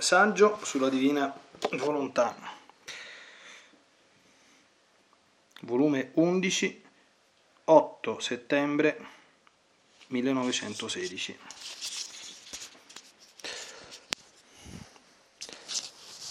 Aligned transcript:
Saggio 0.00 0.58
sulla 0.62 0.88
divina 0.88 1.32
volontà. 1.72 2.34
Volume 5.62 6.10
11, 6.14 6.82
8 7.64 8.20
settembre 8.20 9.00
1916. 10.08 11.38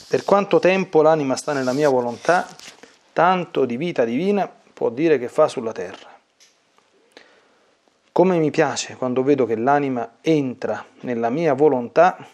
Per 0.10 0.24
quanto 0.24 0.60
tempo 0.60 1.02
l'anima 1.02 1.36
sta 1.36 1.52
nella 1.52 1.74
mia 1.74 1.90
volontà, 1.90 2.48
tanto 3.12 3.66
di 3.66 3.76
vita 3.76 4.06
divina 4.06 4.48
può 4.48 4.90
dire 4.90 5.20
che 5.20 5.28
fa 5.28 5.50
sulla 5.50 5.74
terra. 5.74 6.18
Come 8.14 8.40
mi 8.40 8.50
piace 8.50 8.96
quando 8.96 9.22
vedo 9.22 9.46
che 9.46 9.58
l'anima 9.58 10.18
entra 10.22 10.84
nella 11.02 11.30
mia 11.30 11.54
volontà 11.54 12.28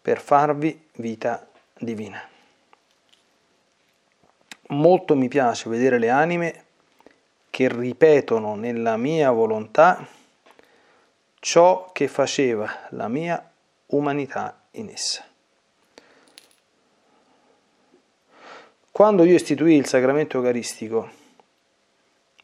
per 0.00 0.20
farvi 0.20 0.88
vita 0.96 1.46
divina. 1.78 2.20
Molto 4.68 5.16
mi 5.16 5.28
piace 5.28 5.70
vedere 5.70 5.98
le 5.98 6.10
anime 6.10 6.64
che 7.50 7.68
ripetono 7.68 8.54
nella 8.54 8.96
mia 8.96 9.30
volontà 9.30 10.06
ciò 11.40 11.90
che 11.92 12.08
faceva 12.08 12.86
la 12.90 13.08
mia 13.08 13.50
umanità 13.86 14.62
in 14.72 14.90
essa. 14.90 15.24
Quando 18.90 19.24
io 19.24 19.34
istituì 19.34 19.76
il 19.76 19.86
sacramento 19.86 20.38
eucaristico 20.38 21.08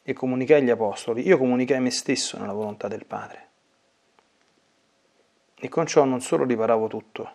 e 0.02 0.12
comunicai 0.12 0.60
agli 0.60 0.70
apostoli, 0.70 1.26
io 1.26 1.36
comunicai 1.36 1.80
me 1.80 1.90
stesso 1.90 2.38
nella 2.38 2.52
volontà 2.52 2.86
del 2.88 3.04
Padre. 3.04 3.48
E 5.56 5.68
con 5.68 5.86
ciò 5.86 6.04
non 6.04 6.20
solo 6.20 6.44
riparavo 6.44 6.86
tutto, 6.86 7.30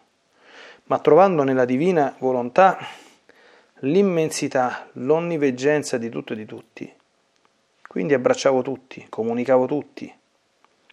ma 0.89 0.99
trovando 0.99 1.43
nella 1.43 1.65
divina 1.65 2.15
volontà 2.17 2.77
l'immensità, 3.81 4.87
l'onniveggenza 4.93 5.97
di 5.97 6.09
tutto 6.09 6.33
e 6.33 6.35
di 6.35 6.45
tutti. 6.45 6.93
Quindi 7.87 8.15
abbracciavo 8.15 8.63
tutti, 8.63 9.05
comunicavo 9.07 9.67
tutti. 9.67 10.11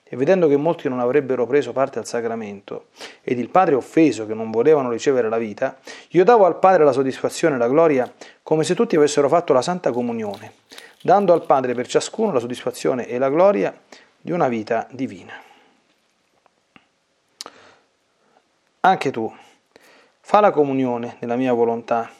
E 0.08 0.16
vedendo 0.16 0.48
che 0.48 0.56
molti 0.56 0.88
non 0.88 1.00
avrebbero 1.00 1.46
preso 1.46 1.72
parte 1.72 1.98
al 1.98 2.06
sacramento, 2.06 2.88
ed 3.22 3.38
il 3.38 3.48
Padre 3.48 3.74
offeso 3.74 4.26
che 4.26 4.34
non 4.34 4.50
volevano 4.50 4.90
ricevere 4.90 5.30
la 5.30 5.38
vita, 5.38 5.78
io 6.10 6.24
davo 6.24 6.44
al 6.44 6.58
Padre 6.58 6.84
la 6.84 6.92
soddisfazione 6.92 7.56
e 7.56 7.58
la 7.58 7.68
gloria 7.68 8.12
come 8.42 8.64
se 8.64 8.74
tutti 8.74 8.96
avessero 8.96 9.28
fatto 9.28 9.54
la 9.54 9.62
Santa 9.62 9.92
Comunione, 9.92 10.52
dando 11.00 11.32
al 11.32 11.44
Padre 11.46 11.74
per 11.74 11.86
ciascuno 11.86 12.32
la 12.32 12.40
soddisfazione 12.40 13.08
e 13.08 13.16
la 13.18 13.30
gloria 13.30 13.74
di 14.20 14.30
una 14.30 14.48
vita 14.48 14.86
divina. 14.90 15.32
Anche 18.80 19.10
tu, 19.10 19.34
fa 20.26 20.40
la 20.40 20.50
comunione 20.50 21.18
nella 21.20 21.36
mia 21.36 21.52
volontà 21.52 22.10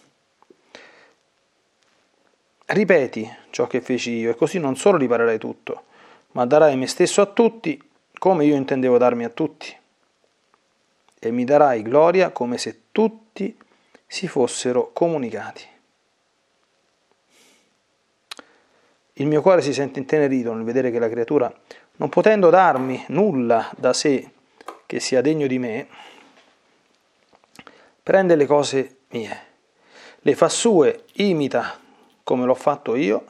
Ripeti 2.66 3.28
ciò 3.50 3.66
che 3.66 3.80
feci 3.80 4.12
io, 4.12 4.30
e 4.30 4.36
così 4.36 4.60
non 4.60 4.76
solo 4.76 4.96
riparerai 4.96 5.38
tutto, 5.38 5.82
ma 6.32 6.46
darai 6.46 6.76
me 6.76 6.86
stesso 6.86 7.20
a 7.20 7.26
tutti 7.26 7.82
come 8.16 8.44
io 8.44 8.54
intendevo 8.54 8.96
darmi 8.96 9.24
a 9.24 9.28
tutti. 9.28 9.76
E 11.18 11.30
mi 11.32 11.44
darai 11.44 11.82
gloria 11.82 12.30
come 12.30 12.58
se 12.58 12.82
tutti 12.92 13.56
si 14.06 14.28
fossero 14.28 14.92
comunicati. 14.92 15.64
Il 19.14 19.26
mio 19.26 19.42
cuore 19.42 19.62
si 19.62 19.72
sente 19.72 19.98
intenerito 19.98 20.54
nel 20.54 20.62
vedere 20.62 20.92
che 20.92 21.00
la 21.00 21.08
creatura, 21.08 21.52
non 21.96 22.08
potendo 22.08 22.50
darmi 22.50 23.04
nulla 23.08 23.68
da 23.76 23.92
sé 23.92 24.30
che 24.86 25.00
sia 25.00 25.20
degno 25.20 25.48
di 25.48 25.58
me, 25.58 25.88
prende 28.06 28.36
le 28.36 28.46
cose 28.46 28.98
mie, 29.08 29.40
le 30.20 30.36
fa 30.36 30.48
sue, 30.48 31.06
imita 31.14 31.76
come 32.22 32.44
l'ho 32.44 32.54
fatto 32.54 32.94
io 32.94 33.24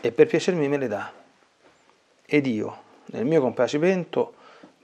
e 0.00 0.12
per 0.12 0.28
piacermi 0.28 0.68
me 0.68 0.76
le 0.76 0.86
dà. 0.86 1.12
Ed 2.24 2.46
io, 2.46 2.82
nel 3.06 3.24
mio 3.24 3.40
compiacimento, 3.40 4.34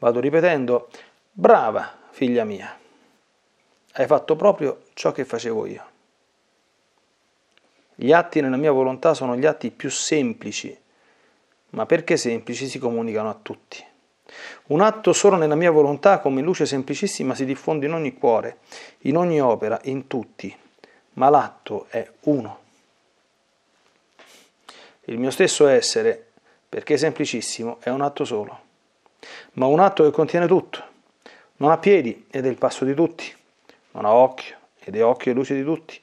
vado 0.00 0.18
ripetendo, 0.18 0.88
brava 1.30 1.96
figlia 2.10 2.42
mia, 2.42 2.76
hai 3.92 4.06
fatto 4.06 4.34
proprio 4.34 4.82
ciò 4.94 5.12
che 5.12 5.24
facevo 5.24 5.66
io. 5.66 5.84
Gli 7.94 8.10
atti 8.10 8.40
nella 8.40 8.56
mia 8.56 8.72
volontà 8.72 9.14
sono 9.14 9.36
gli 9.36 9.46
atti 9.46 9.70
più 9.70 9.90
semplici, 9.90 10.76
ma 11.70 11.86
perché 11.86 12.16
semplici 12.16 12.66
si 12.66 12.80
comunicano 12.80 13.30
a 13.30 13.38
tutti. 13.40 13.89
Un 14.66 14.80
atto 14.80 15.12
solo 15.12 15.36
nella 15.36 15.54
mia 15.54 15.70
volontà 15.70 16.20
come 16.20 16.42
luce 16.42 16.66
semplicissima 16.66 17.34
si 17.34 17.44
diffonde 17.44 17.86
in 17.86 17.92
ogni 17.92 18.14
cuore, 18.14 18.58
in 19.00 19.16
ogni 19.16 19.40
opera, 19.40 19.78
in 19.84 20.06
tutti, 20.06 20.54
ma 21.14 21.28
l'atto 21.28 21.86
è 21.88 22.08
uno. 22.22 22.58
Il 25.04 25.18
mio 25.18 25.30
stesso 25.30 25.66
essere, 25.66 26.28
perché 26.68 26.96
semplicissimo, 26.96 27.78
è 27.80 27.90
un 27.90 28.00
atto 28.00 28.24
solo, 28.24 28.60
ma 29.54 29.66
un 29.66 29.80
atto 29.80 30.04
che 30.04 30.10
contiene 30.10 30.46
tutto. 30.46 30.84
Non 31.56 31.70
ha 31.72 31.78
piedi 31.78 32.26
ed 32.30 32.46
è 32.46 32.48
il 32.48 32.56
passo 32.56 32.84
di 32.84 32.94
tutti, 32.94 33.34
non 33.92 34.04
ha 34.04 34.12
occhio 34.12 34.56
ed 34.78 34.96
è 34.96 35.04
occhio 35.04 35.32
e 35.32 35.34
luce 35.34 35.54
di 35.54 35.64
tutti. 35.64 36.00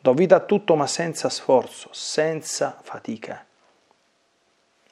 Do 0.00 0.12
vita 0.12 0.36
a 0.36 0.40
tutto 0.40 0.76
ma 0.76 0.86
senza 0.86 1.28
sforzo, 1.28 1.88
senza 1.92 2.78
fatica. 2.82 3.44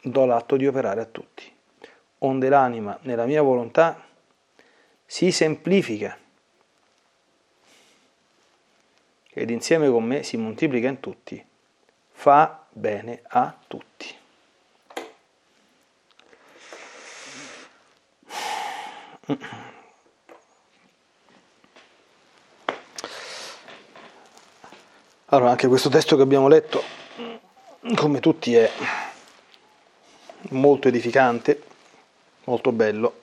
Do 0.00 0.24
l'atto 0.24 0.56
di 0.56 0.66
operare 0.66 1.00
a 1.00 1.04
tutti. 1.04 1.51
Onde 2.24 2.48
l'anima, 2.48 2.96
nella 3.02 3.26
mia 3.26 3.42
volontà, 3.42 4.00
si 5.04 5.32
semplifica 5.32 6.16
ed 9.34 9.50
insieme 9.50 9.88
con 9.88 10.04
me 10.04 10.22
si 10.22 10.36
moltiplica 10.36 10.88
in 10.88 11.00
tutti. 11.00 11.44
Fa 12.10 12.64
bene 12.70 13.22
a 13.26 13.56
tutti. 13.66 14.16
Allora, 25.26 25.50
anche 25.50 25.66
questo 25.66 25.88
testo 25.88 26.14
che 26.14 26.22
abbiamo 26.22 26.46
letto, 26.46 26.82
come 27.96 28.20
tutti, 28.20 28.54
è 28.54 28.70
molto 30.50 30.88
edificante, 30.88 31.70
molto 32.44 32.72
bello 32.72 33.20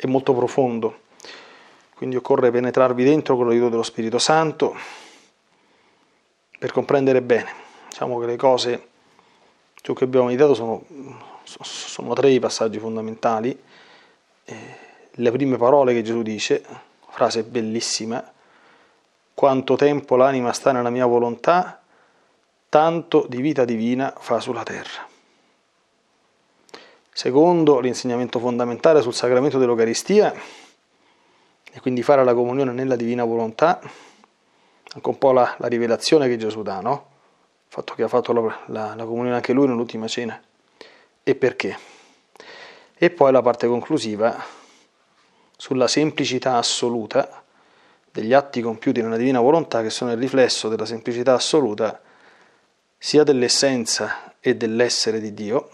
e 0.00 0.06
molto 0.06 0.34
profondo. 0.34 1.02
Quindi 1.94 2.16
occorre 2.16 2.50
penetrarvi 2.50 3.04
dentro 3.04 3.36
con 3.36 3.46
l'aiuto 3.46 3.68
dello 3.68 3.82
Spirito 3.82 4.18
Santo 4.18 4.76
per 6.58 6.72
comprendere 6.72 7.22
bene. 7.22 7.52
Diciamo 7.88 8.18
che 8.18 8.26
le 8.26 8.36
cose, 8.36 8.88
ciò 9.80 9.92
che 9.92 10.04
abbiamo 10.04 10.26
meditato 10.26 10.54
sono, 10.54 10.84
sono 11.44 12.12
tre 12.14 12.30
i 12.30 12.40
passaggi 12.40 12.78
fondamentali. 12.78 13.58
Eh, 14.44 14.78
le 15.10 15.30
prime 15.30 15.56
parole 15.56 15.94
che 15.94 16.02
Gesù 16.02 16.22
dice, 16.22 16.64
frase 17.08 17.44
bellissima, 17.44 18.32
quanto 19.32 19.76
tempo 19.76 20.16
l'anima 20.16 20.52
sta 20.52 20.72
nella 20.72 20.90
mia 20.90 21.06
volontà, 21.06 21.80
tanto 22.68 23.26
di 23.28 23.40
vita 23.40 23.64
divina 23.64 24.12
fa 24.18 24.40
sulla 24.40 24.64
terra. 24.64 25.13
Secondo, 27.16 27.78
l'insegnamento 27.78 28.40
fondamentale 28.40 29.00
sul 29.00 29.14
sacramento 29.14 29.56
dell'Eucaristia, 29.56 30.34
e 31.72 31.80
quindi 31.80 32.02
fare 32.02 32.24
la 32.24 32.34
comunione 32.34 32.72
nella 32.72 32.96
divina 32.96 33.22
volontà, 33.22 33.78
anche 34.94 35.08
un 35.08 35.16
po' 35.16 35.30
la, 35.30 35.54
la 35.58 35.68
rivelazione 35.68 36.26
che 36.26 36.36
Gesù 36.36 36.62
dà, 36.62 36.80
no? 36.80 37.06
Il 37.66 37.72
fatto 37.72 37.94
che 37.94 38.02
ha 38.02 38.08
fatto 38.08 38.32
la, 38.32 38.62
la, 38.66 38.94
la 38.96 39.04
comunione 39.04 39.36
anche 39.36 39.52
lui 39.52 39.68
nell'ultima 39.68 40.08
cena. 40.08 40.42
E 41.22 41.34
perché? 41.36 41.78
E 42.94 43.10
poi 43.10 43.30
la 43.30 43.42
parte 43.42 43.68
conclusiva 43.68 44.36
sulla 45.56 45.86
semplicità 45.86 46.56
assoluta 46.56 47.44
degli 48.10 48.32
atti 48.32 48.60
compiuti 48.60 49.00
nella 49.02 49.16
divina 49.16 49.38
volontà 49.38 49.82
che 49.82 49.90
sono 49.90 50.10
il 50.10 50.18
riflesso 50.18 50.68
della 50.68 50.84
semplicità 50.84 51.34
assoluta 51.34 52.02
sia 52.98 53.22
dell'essenza 53.22 54.34
e 54.40 54.56
dell'essere 54.56 55.20
di 55.20 55.32
Dio 55.32 55.70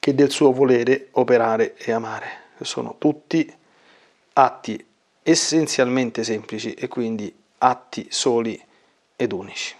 che 0.00 0.14
del 0.14 0.30
suo 0.30 0.50
volere 0.50 1.08
operare 1.12 1.76
e 1.76 1.92
amare, 1.92 2.28
sono 2.62 2.96
tutti 2.98 3.54
atti 4.32 4.86
essenzialmente 5.22 6.24
semplici 6.24 6.72
e 6.72 6.88
quindi 6.88 7.32
atti 7.58 8.06
soli 8.10 8.60
ed 9.14 9.32
unici. 9.32 9.76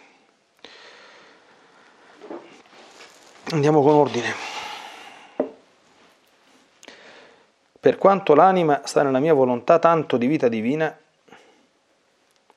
Andiamo 3.53 3.83
con 3.83 3.95
ordine. 3.95 4.35
Per 7.81 7.97
quanto 7.97 8.35
l'anima 8.35 8.83
sta 8.85 9.03
nella 9.03 9.21
mia 9.21 9.33
volontà, 9.33 9.79
tanto 9.79 10.19
di 10.19 10.27
vita 10.27 10.49
divina 10.49 10.97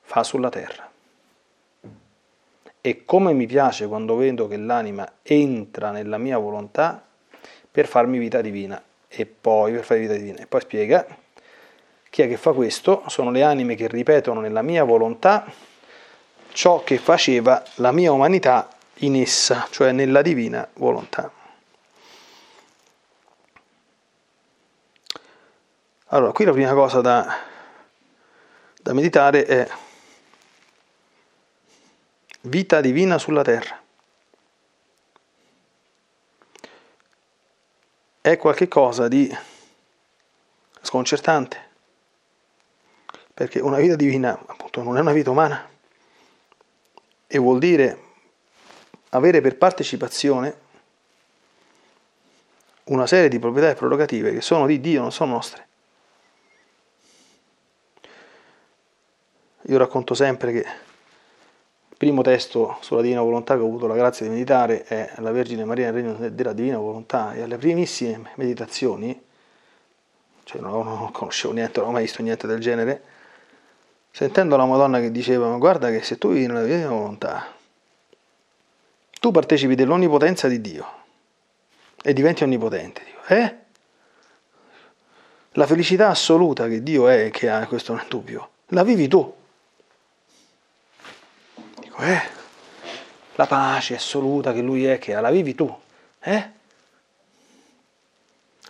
fa 0.02 0.22
sulla 0.22 0.50
terra. 0.50 0.88
E 2.82 3.04
come 3.06 3.32
mi 3.32 3.46
piace 3.46 3.88
quando 3.88 4.16
vedo 4.16 4.46
che 4.46 4.58
l'anima 4.58 5.10
entra 5.22 5.90
nella 5.90 6.18
mia 6.18 6.36
volontà 6.36 7.02
per 7.74 7.88
farmi 7.88 8.18
vita 8.18 8.40
divina. 8.40 8.80
E 9.08 9.26
poi, 9.26 9.72
per 9.72 9.82
fare 9.82 9.98
vita 9.98 10.12
divina. 10.12 10.38
E 10.38 10.46
poi 10.46 10.60
spiega 10.60 11.04
chi 12.08 12.22
è 12.22 12.28
che 12.28 12.36
fa 12.36 12.52
questo? 12.52 13.02
Sono 13.08 13.32
le 13.32 13.42
anime 13.42 13.74
che 13.74 13.88
ripetono 13.88 14.38
nella 14.38 14.62
mia 14.62 14.84
volontà 14.84 15.44
ciò 16.52 16.84
che 16.84 16.98
faceva 16.98 17.60
la 17.78 17.90
mia 17.90 18.12
umanità 18.12 18.68
in 18.98 19.16
essa, 19.16 19.66
cioè 19.68 19.90
nella 19.90 20.22
divina 20.22 20.68
volontà. 20.74 21.28
Allora, 26.06 26.30
qui 26.30 26.44
la 26.44 26.52
prima 26.52 26.72
cosa 26.72 27.00
da, 27.00 27.36
da 28.80 28.92
meditare 28.92 29.44
è 29.44 29.68
vita 32.42 32.80
divina 32.80 33.18
sulla 33.18 33.42
terra. 33.42 33.83
È 38.24 38.38
qualcosa 38.38 39.06
di 39.06 39.30
sconcertante 40.80 41.68
perché 43.34 43.60
una 43.60 43.76
vita 43.76 43.96
divina 43.96 44.32
appunto 44.46 44.82
non 44.82 44.96
è 44.96 45.00
una 45.00 45.12
vita 45.12 45.28
umana 45.28 45.68
e 47.26 47.38
vuol 47.38 47.58
dire 47.58 48.02
avere 49.10 49.42
per 49.42 49.58
partecipazione 49.58 50.58
una 52.84 53.06
serie 53.06 53.28
di 53.28 53.38
proprietà 53.38 53.68
e 53.68 53.74
prerogative 53.74 54.32
che 54.32 54.40
sono 54.40 54.64
di 54.64 54.80
Dio, 54.80 55.02
non 55.02 55.12
sono 55.12 55.34
nostre. 55.34 55.68
Io 59.64 59.76
racconto 59.76 60.14
sempre 60.14 60.50
che 60.50 60.66
il 61.94 62.00
primo 62.00 62.22
testo 62.22 62.78
sulla 62.80 63.02
Divina 63.02 63.20
Volontà 63.20 63.54
che 63.54 63.60
ho 63.60 63.66
avuto 63.66 63.86
la 63.86 63.94
grazia 63.94 64.26
di 64.26 64.32
meditare 64.32 64.82
è 64.82 65.12
La 65.18 65.30
Vergine 65.30 65.64
Maria 65.64 65.92
nel 65.92 66.02
Regno 66.02 66.28
della 66.28 66.52
Divina 66.52 66.76
Volontà 66.76 67.34
e 67.34 67.42
alle 67.42 67.56
primissime 67.56 68.32
meditazioni, 68.34 69.22
cioè 70.42 70.60
non, 70.60 70.84
non 70.84 71.12
conoscevo 71.12 71.54
niente, 71.54 71.78
non 71.78 71.90
ho 71.90 71.92
mai 71.92 72.02
visto 72.02 72.20
niente 72.20 72.48
del 72.48 72.58
genere, 72.58 73.00
sentendo 74.10 74.56
la 74.56 74.64
Madonna 74.64 74.98
che 74.98 75.12
diceva, 75.12 75.48
ma 75.48 75.56
guarda 75.56 75.88
che 75.90 76.02
se 76.02 76.18
tu 76.18 76.32
vivi 76.32 76.48
nella 76.48 76.64
Divina 76.64 76.88
Volontà, 76.88 77.46
tu 79.20 79.30
partecipi 79.30 79.76
dell'onnipotenza 79.76 80.48
di 80.48 80.60
Dio 80.60 80.86
e 82.02 82.12
diventi 82.12 82.42
onnipotente. 82.42 83.02
Dico, 83.04 83.20
eh? 83.28 83.56
La 85.52 85.66
felicità 85.68 86.08
assoluta 86.08 86.66
che 86.66 86.82
Dio 86.82 87.06
è 87.06 87.30
che 87.30 87.48
ha, 87.48 87.64
questo 87.68 87.92
non 87.92 88.02
è 88.02 88.08
dubbio, 88.08 88.48
la 88.70 88.82
vivi 88.82 89.06
tu. 89.06 89.42
Dico, 91.94 92.02
eh? 92.02 92.22
La 93.36 93.46
pace 93.46 93.94
assoluta 93.94 94.52
che 94.52 94.60
Lui 94.60 94.84
è, 94.84 94.98
che 94.98 95.14
la 95.14 95.30
vivi 95.30 95.54
tu. 95.54 95.80
Eh? 96.20 96.50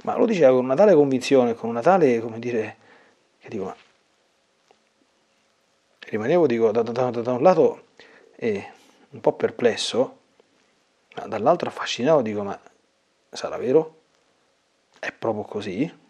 Ma 0.03 0.17
lo 0.17 0.27
diceva 0.27 0.53
con 0.53 0.65
una 0.65 0.75
tale 0.75 0.95
convinzione, 0.95 1.55
con 1.55 1.71
una 1.71 1.81
tale, 1.81 2.21
come 2.21 2.39
dire, 2.39 2.77
che 3.41 3.49
dico, 3.49 3.65
ma 3.65 3.77
rimanevo, 6.01 6.47
dico, 6.47 6.71
da, 6.71 6.83
da, 6.83 6.93
da, 6.93 7.23
da 7.23 7.33
un 7.33 7.43
lato 7.43 7.87
eh, 8.37 8.73
un 9.11 9.21
po' 9.21 9.33
perplesso, 9.33 10.19
ma 11.17 11.27
dall'altro 11.27 11.69
affascinato, 11.69 12.21
dico, 12.21 12.43
ma 12.43 12.59
sarà 13.31 13.57
vero? 13.57 14.01
È 14.99 15.11
proprio 15.13 15.45
così? 15.45 16.03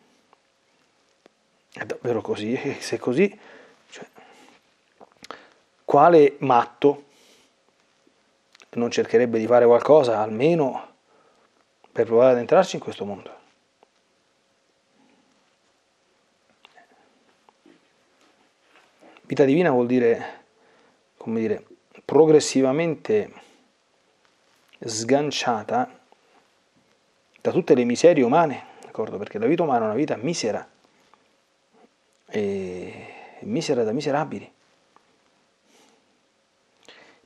È 1.72 1.84
davvero 1.84 2.20
così? 2.20 2.54
E 2.54 2.76
se 2.82 2.96
è 2.96 2.98
così, 2.98 3.38
cioè, 3.90 4.06
quale 5.84 6.36
matto 6.38 7.03
non 8.74 8.90
cercherebbe 8.90 9.38
di 9.38 9.46
fare 9.46 9.66
qualcosa 9.66 10.20
almeno 10.20 10.92
per 11.92 12.06
provare 12.06 12.32
ad 12.32 12.38
entrarci 12.38 12.76
in 12.76 12.82
questo 12.82 13.04
mondo? 13.04 13.42
Vita 19.22 19.44
divina 19.44 19.70
vuol 19.70 19.86
dire, 19.86 20.44
come 21.16 21.40
dire, 21.40 21.64
progressivamente 22.04 23.32
sganciata 24.80 25.98
da 27.40 27.50
tutte 27.50 27.74
le 27.74 27.84
miserie 27.84 28.22
umane, 28.22 28.66
d'accordo? 28.82 29.16
Perché 29.16 29.38
la 29.38 29.46
vita 29.46 29.62
umana 29.62 29.84
è 29.84 29.86
una 29.86 29.94
vita 29.94 30.16
misera, 30.16 30.68
e 32.26 33.06
misera 33.40 33.82
da 33.82 33.92
miserabili, 33.92 34.53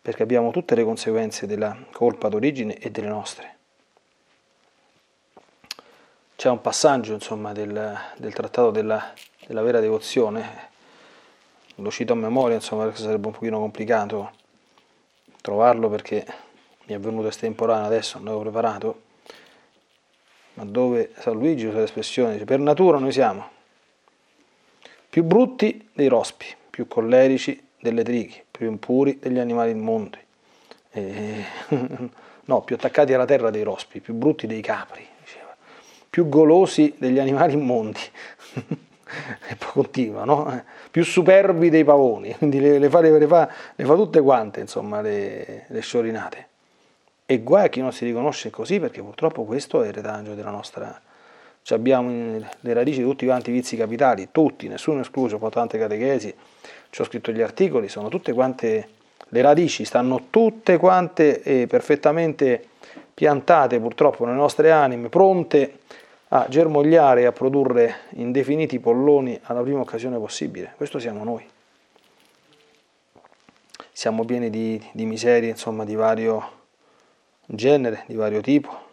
perché 0.08 0.22
abbiamo 0.22 0.50
tutte 0.52 0.74
le 0.74 0.84
conseguenze 0.84 1.46
della 1.46 1.76
colpa 1.92 2.30
d'origine 2.30 2.78
e 2.78 2.90
delle 2.90 3.08
nostre. 3.08 3.56
C'è 6.34 6.48
un 6.48 6.62
passaggio, 6.62 7.12
insomma, 7.12 7.52
del, 7.52 7.94
del 8.16 8.32
trattato 8.32 8.70
della, 8.70 9.12
della 9.46 9.60
vera 9.60 9.80
devozione, 9.80 10.70
lo 11.74 11.90
cito 11.90 12.14
a 12.14 12.16
memoria, 12.16 12.54
insomma, 12.54 12.84
perché 12.84 13.02
sarebbe 13.02 13.26
un 13.26 13.34
pochino 13.34 13.58
complicato 13.58 14.32
trovarlo 15.42 15.90
perché 15.90 16.24
mi 16.86 16.94
è 16.94 16.98
venuto 16.98 17.28
estemporaneo 17.28 17.84
adesso, 17.84 18.16
non 18.16 18.28
l'avevo 18.28 18.44
preparato, 18.44 19.02
ma 20.54 20.64
dove 20.64 21.12
San 21.18 21.34
Luigi 21.34 21.66
usa 21.66 21.80
l'espressione, 21.80 22.32
dice, 22.32 22.46
per 22.46 22.60
natura 22.60 22.96
noi 22.96 23.12
siamo 23.12 23.46
più 25.10 25.22
brutti 25.22 25.90
dei 25.92 26.08
rospi, 26.08 26.46
più 26.70 26.88
collerici 26.88 27.67
delle 27.80 28.02
trichi, 28.02 28.42
più 28.50 28.66
impuri 28.66 29.18
degli 29.20 29.38
animali 29.38 29.70
immondi, 29.70 30.18
e, 30.90 31.44
no, 32.44 32.62
più 32.62 32.76
attaccati 32.76 33.12
alla 33.12 33.24
terra 33.24 33.50
dei 33.50 33.62
rospi, 33.62 34.00
più 34.00 34.14
brutti 34.14 34.46
dei 34.46 34.60
capri, 34.60 35.06
diceva, 35.20 35.54
più 36.08 36.28
golosi 36.28 36.94
degli 36.98 37.18
animali 37.18 37.52
immondi. 37.54 38.00
e 39.48 39.54
poi 39.56 39.68
continua, 39.72 40.24
no? 40.24 40.62
Più 40.90 41.04
superbi 41.04 41.70
dei 41.70 41.84
pavoni, 41.84 42.34
quindi 42.36 42.60
le, 42.60 42.78
le, 42.78 42.88
fa, 42.88 43.00
le, 43.00 43.26
fa, 43.26 43.50
le 43.74 43.84
fa, 43.84 43.94
tutte 43.94 44.20
quante, 44.20 44.60
insomma, 44.60 45.00
le, 45.00 45.66
le 45.68 45.80
sciorinate. 45.80 46.46
E 47.26 47.42
guai 47.42 47.66
a 47.66 47.68
chi 47.68 47.80
non 47.80 47.92
si 47.92 48.04
riconosce 48.04 48.50
così, 48.50 48.80
perché 48.80 49.02
purtroppo 49.02 49.44
questo 49.44 49.82
è 49.82 49.88
il 49.88 49.92
retaggio 49.92 50.34
della 50.34 50.50
nostra... 50.50 51.00
Cioè 51.60 51.76
abbiamo 51.76 52.08
le 52.60 52.72
radici 52.72 53.00
di 53.00 53.04
tutti 53.04 53.26
quanti 53.26 53.50
i 53.50 53.52
vizi 53.52 53.76
capitali, 53.76 54.28
tutti, 54.32 54.68
nessuno 54.68 55.00
escluso, 55.00 55.36
ho 55.36 55.38
fatto 55.38 55.58
tante 55.58 55.76
catechesi, 55.76 56.34
ci 56.90 57.00
ho 57.00 57.04
scritto 57.04 57.32
gli 57.32 57.42
articoli, 57.42 57.88
sono 57.88 58.08
tutte 58.08 58.32
quante... 58.32 58.88
Le 59.30 59.42
radici 59.42 59.84
stanno 59.84 60.28
tutte 60.30 60.78
quante 60.78 61.42
eh, 61.42 61.66
perfettamente 61.66 62.68
piantate 63.12 63.78
purtroppo 63.78 64.24
nelle 64.24 64.38
nostre 64.38 64.70
anime, 64.70 65.10
pronte 65.10 65.80
a 66.28 66.46
germogliare 66.48 67.22
e 67.22 67.24
a 67.26 67.32
produrre 67.32 67.96
indefiniti 68.10 68.78
polloni 68.78 69.38
alla 69.42 69.60
prima 69.60 69.80
occasione 69.80 70.18
possibile. 70.18 70.72
Questo 70.76 70.98
siamo 70.98 71.24
noi. 71.24 71.46
Siamo 73.92 74.24
pieni 74.24 74.48
di, 74.48 74.82
di 74.92 75.04
miserie, 75.04 75.50
insomma, 75.50 75.84
di 75.84 75.94
vario 75.94 76.52
genere, 77.44 78.04
di 78.06 78.14
vario 78.14 78.40
tipo. 78.40 78.86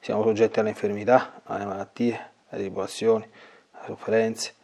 Siamo 0.00 0.22
soggetti 0.24 0.58
alle 0.58 0.70
infermità, 0.70 1.40
alle 1.44 1.64
malattie, 1.64 2.32
alle 2.48 2.62
tribolazioni, 2.62 3.26
alle 3.70 3.86
sofferenze, 3.86 4.54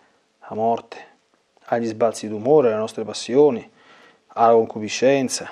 alla 0.41 0.61
morte, 0.61 0.97
agli 1.71 1.87
sbalzi 1.87 2.29
d'umore, 2.29 2.69
alle 2.69 2.77
nostre 2.77 3.05
passioni, 3.05 3.71
alla 4.29 4.53
concupiscenza, 4.53 5.51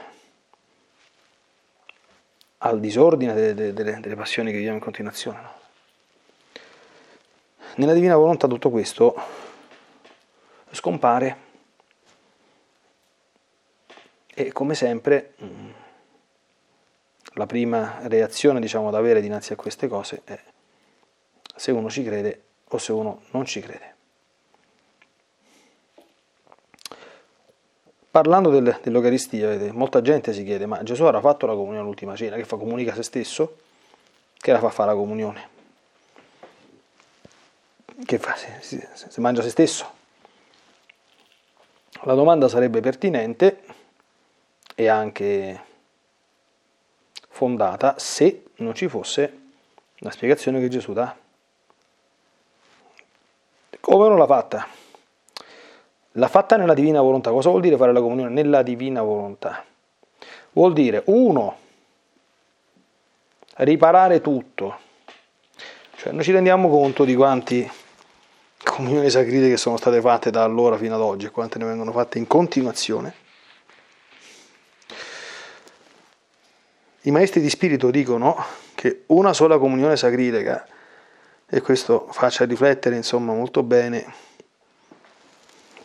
al 2.58 2.80
disordine 2.80 3.34
delle, 3.34 3.72
delle, 3.72 4.00
delle 4.00 4.14
passioni 4.14 4.50
che 4.50 4.56
viviamo 4.56 4.78
in 4.78 4.82
continuazione. 4.82 5.40
No? 5.40 5.54
Nella 7.76 7.92
divina 7.92 8.16
volontà 8.16 8.48
tutto 8.48 8.70
questo 8.70 9.14
scompare 10.70 11.44
e 14.34 14.52
come 14.52 14.74
sempre 14.74 15.34
mm, 15.42 15.70
la 17.34 17.46
prima 17.46 17.98
reazione 18.02 18.60
diciamo, 18.60 18.90
da 18.90 18.98
avere 18.98 19.20
dinanzi 19.20 19.52
a 19.52 19.56
queste 19.56 19.88
cose 19.88 20.22
è 20.24 20.38
se 21.54 21.70
uno 21.70 21.90
ci 21.90 22.02
crede 22.02 22.42
o 22.68 22.78
se 22.78 22.92
uno 22.92 23.22
non 23.30 23.44
ci 23.44 23.60
crede. 23.60 23.95
Parlando 28.16 28.48
del, 28.48 28.78
dell'Eucaristia, 28.82 29.46
vedete, 29.46 29.72
molta 29.72 30.00
gente 30.00 30.32
si 30.32 30.42
chiede, 30.42 30.64
ma 30.64 30.82
Gesù 30.82 31.04
avrà 31.04 31.20
fatto 31.20 31.44
la 31.44 31.52
comunione 31.52 31.80
all'ultima 31.80 32.16
cena, 32.16 32.36
che 32.36 32.46
fa 32.46 32.56
comunica 32.56 32.94
se 32.94 33.02
stesso? 33.02 33.58
Che 34.38 34.52
la 34.52 34.58
fa 34.58 34.70
fare 34.70 34.92
la 34.92 34.96
comunione? 34.96 35.48
che 38.06 38.18
fa? 38.18 38.34
Si, 38.34 38.48
si, 38.60 38.88
si 38.94 39.20
mangia 39.20 39.42
se 39.42 39.50
stesso? 39.50 39.92
La 42.04 42.14
domanda 42.14 42.48
sarebbe 42.48 42.80
pertinente 42.80 43.62
e 44.74 44.88
anche 44.88 45.64
fondata 47.28 47.96
se 47.98 48.44
non 48.56 48.74
ci 48.74 48.88
fosse 48.88 49.40
la 49.96 50.10
spiegazione 50.10 50.58
che 50.60 50.68
Gesù 50.68 50.94
dà. 50.94 51.14
Come 53.78 54.08
non 54.08 54.16
l'ha 54.16 54.26
fatta? 54.26 54.85
L'ha 56.18 56.28
fatta 56.28 56.56
nella 56.56 56.74
divina 56.74 57.00
volontà. 57.00 57.30
Cosa 57.30 57.50
vuol 57.50 57.60
dire 57.60 57.76
fare 57.76 57.92
la 57.92 58.00
comunione 58.00 58.30
nella 58.30 58.62
divina 58.62 59.02
volontà? 59.02 59.64
Vuol 60.52 60.72
dire, 60.72 61.02
uno, 61.06 61.56
riparare 63.56 64.20
tutto. 64.20 64.78
Cioè 65.96 66.12
noi 66.12 66.24
ci 66.24 66.32
rendiamo 66.32 66.68
conto 66.68 67.04
di 67.04 67.14
quanti 67.14 67.70
comunioni 68.62 69.10
sagrite 69.10 69.48
che 69.48 69.56
sono 69.56 69.76
state 69.76 70.00
fatte 70.00 70.30
da 70.30 70.42
allora 70.42 70.76
fino 70.76 70.94
ad 70.94 71.00
oggi 71.00 71.26
e 71.26 71.30
quante 71.30 71.58
ne 71.58 71.66
vengono 71.66 71.92
fatte 71.92 72.18
in 72.18 72.26
continuazione. 72.26 73.14
I 77.02 77.10
maestri 77.10 77.40
di 77.40 77.50
spirito 77.50 77.90
dicono 77.90 78.36
che 78.74 79.04
una 79.06 79.32
sola 79.32 79.58
comunione 79.58 79.96
sacrilega, 79.96 80.66
e 81.48 81.60
questo 81.60 82.08
faccia 82.10 82.44
riflettere 82.44 82.96
insomma 82.96 83.32
molto 83.32 83.62
bene 83.62 84.12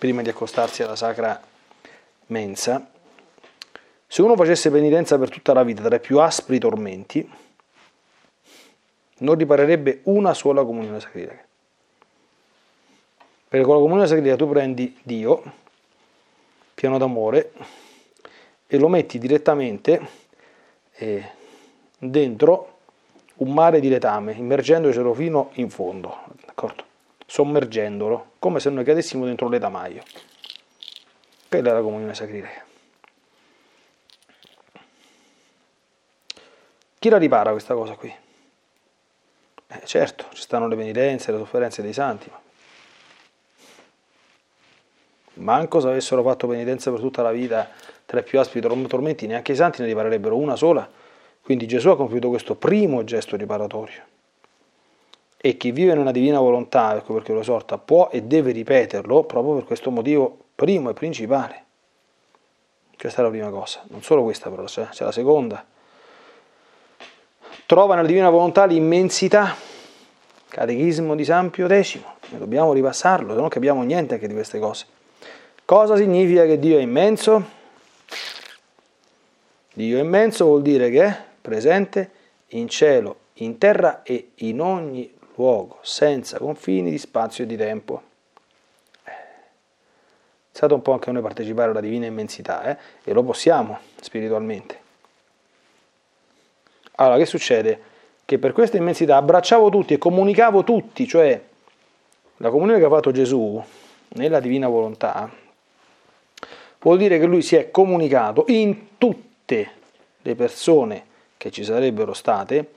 prima 0.01 0.23
di 0.23 0.29
accostarsi 0.29 0.81
alla 0.81 0.95
sacra 0.95 1.39
mensa, 2.27 2.89
se 4.07 4.21
uno 4.23 4.35
facesse 4.35 4.71
penitenza 4.71 5.19
per 5.19 5.29
tutta 5.29 5.53
la 5.53 5.61
vita 5.61 5.83
tra 5.83 5.95
i 5.95 5.99
più 5.99 6.17
aspri 6.17 6.57
tormenti, 6.57 7.31
non 9.19 9.35
riparerebbe 9.35 9.99
una 10.05 10.33
sola 10.33 10.63
comunione 10.63 10.99
sacrilega. 10.99 11.45
Perché 13.47 13.63
con 13.63 13.75
la 13.75 13.81
comunione 13.81 14.07
sagrada 14.07 14.35
tu 14.35 14.49
prendi 14.49 14.97
Dio, 15.03 15.43
pieno 16.73 16.97
d'amore, 16.97 17.51
e 18.65 18.77
lo 18.79 18.87
metti 18.87 19.19
direttamente 19.19 20.01
eh, 20.95 21.29
dentro 21.99 22.77
un 23.35 23.53
mare 23.53 23.79
di 23.79 23.87
letame, 23.87 24.33
immergendocelo 24.33 25.13
fino 25.13 25.51
in 25.53 25.69
fondo, 25.69 26.23
d'accordo? 26.43 26.85
sommergendolo, 27.27 28.30
come 28.41 28.59
se 28.59 28.71
noi 28.71 28.83
cadessimo 28.83 29.25
dentro 29.25 29.47
letamaio. 29.47 30.01
Quella 31.47 31.69
è 31.69 31.73
la 31.73 31.81
comunione 31.81 32.15
sacrilega. 32.15 32.65
Chi 36.97 37.09
la 37.09 37.17
ripara 37.17 37.51
questa 37.51 37.75
cosa 37.75 37.93
qui? 37.93 38.11
Eh, 39.67 39.81
certo, 39.83 40.25
ci 40.33 40.41
stanno 40.41 40.67
le 40.67 40.75
penitenze, 40.75 41.31
le 41.31 41.37
sofferenze 41.37 41.83
dei 41.83 41.93
santi, 41.93 42.31
ma 42.31 42.41
manco 45.35 45.79
se 45.79 45.89
avessero 45.89 46.23
fatto 46.23 46.47
penitenza 46.47 46.89
per 46.89 46.99
tutta 46.99 47.21
la 47.21 47.31
vita 47.31 47.69
tra 48.07 48.21
i 48.21 48.23
più 48.23 48.39
aspri 48.39 48.59
tormenti, 48.59 49.27
neanche 49.27 49.51
i 49.51 49.55
santi 49.55 49.81
ne 49.81 49.87
riparerebbero 49.87 50.35
una 50.35 50.55
sola. 50.55 50.89
Quindi 51.43 51.67
Gesù 51.67 51.89
ha 51.89 51.95
compiuto 51.95 52.29
questo 52.29 52.55
primo 52.55 53.03
gesto 53.03 53.35
riparatorio. 53.35 54.10
E 55.43 55.57
chi 55.57 55.71
vive 55.71 55.93
in 55.93 55.97
una 55.97 56.11
divina 56.11 56.39
volontà, 56.39 56.95
ecco 56.95 57.13
perché 57.13 57.33
lo 57.33 57.39
esorta, 57.39 57.79
può 57.79 58.09
e 58.11 58.21
deve 58.21 58.51
ripeterlo 58.51 59.23
proprio 59.23 59.55
per 59.55 59.63
questo 59.63 59.89
motivo 59.89 60.37
primo 60.53 60.91
e 60.91 60.93
principale. 60.93 61.63
Questa 62.95 63.21
è 63.21 63.23
la 63.23 63.31
prima 63.31 63.49
cosa. 63.49 63.81
Non 63.87 64.03
solo 64.03 64.21
questa, 64.21 64.51
però 64.51 64.65
c'è, 64.65 64.87
la 64.99 65.11
seconda. 65.11 65.65
Trova 67.65 67.95
nella 67.95 68.05
divina 68.05 68.29
volontà 68.29 68.65
l'immensità. 68.65 69.55
Catechismo 70.47 71.15
di 71.15 71.25
San 71.25 71.49
Pio 71.49 71.67
X. 71.67 71.97
Dobbiamo 72.29 72.71
ripassarlo, 72.73 73.33
se 73.33 73.39
non 73.39 73.49
capiamo 73.49 73.81
niente 73.81 74.13
anche 74.13 74.27
di 74.27 74.35
queste 74.35 74.59
cose. 74.59 74.85
Cosa 75.65 75.95
significa 75.95 76.45
che 76.45 76.59
Dio 76.59 76.77
è 76.77 76.81
immenso? 76.81 77.43
Dio 79.73 79.97
è 79.97 80.01
immenso 80.01 80.45
vuol 80.45 80.61
dire 80.61 80.91
che 80.91 81.03
è 81.03 81.23
presente 81.41 82.11
in 82.49 82.67
cielo, 82.67 83.15
in 83.35 83.57
terra 83.57 84.03
e 84.03 84.33
in 84.35 84.61
ogni 84.61 85.11
luogo, 85.35 85.79
senza 85.81 86.37
confini 86.37 86.91
di 86.91 86.97
spazio 86.97 87.43
e 87.43 87.47
di 87.47 87.57
tempo. 87.57 88.01
È 89.03 90.57
stato 90.57 90.75
un 90.75 90.81
po' 90.81 90.93
anche 90.93 91.11
noi 91.11 91.21
partecipare 91.21 91.71
alla 91.71 91.79
divina 91.79 92.05
immensità, 92.05 92.63
eh? 92.63 92.77
e 93.03 93.13
lo 93.13 93.23
possiamo 93.23 93.79
spiritualmente. 93.99 94.79
Allora, 96.95 97.17
che 97.17 97.25
succede? 97.25 97.81
Che 98.25 98.37
per 98.37 98.51
questa 98.51 98.77
immensità 98.77 99.17
abbracciavo 99.17 99.69
tutti 99.69 99.93
e 99.93 99.97
comunicavo 99.97 100.63
tutti, 100.63 101.07
cioè 101.07 101.41
la 102.37 102.49
comunione 102.49 102.79
che 102.79 102.85
ha 102.85 102.89
fatto 102.89 103.11
Gesù 103.11 103.63
nella 104.09 104.39
divina 104.39 104.67
volontà 104.67 105.29
vuol 106.79 106.97
dire 106.97 107.19
che 107.19 107.25
lui 107.25 107.41
si 107.41 107.55
è 107.55 107.71
comunicato 107.71 108.45
in 108.47 108.97
tutte 108.97 109.71
le 110.21 110.35
persone 110.35 111.05
che 111.37 111.51
ci 111.51 111.63
sarebbero 111.63 112.13
state 112.13 112.73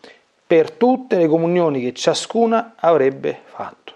per 0.47 0.73
tutte 0.73 1.17
le 1.17 1.27
comunioni 1.27 1.81
che 1.81 1.95
ciascuna 1.95 2.75
avrebbe 2.77 3.41
fatto. 3.45 3.93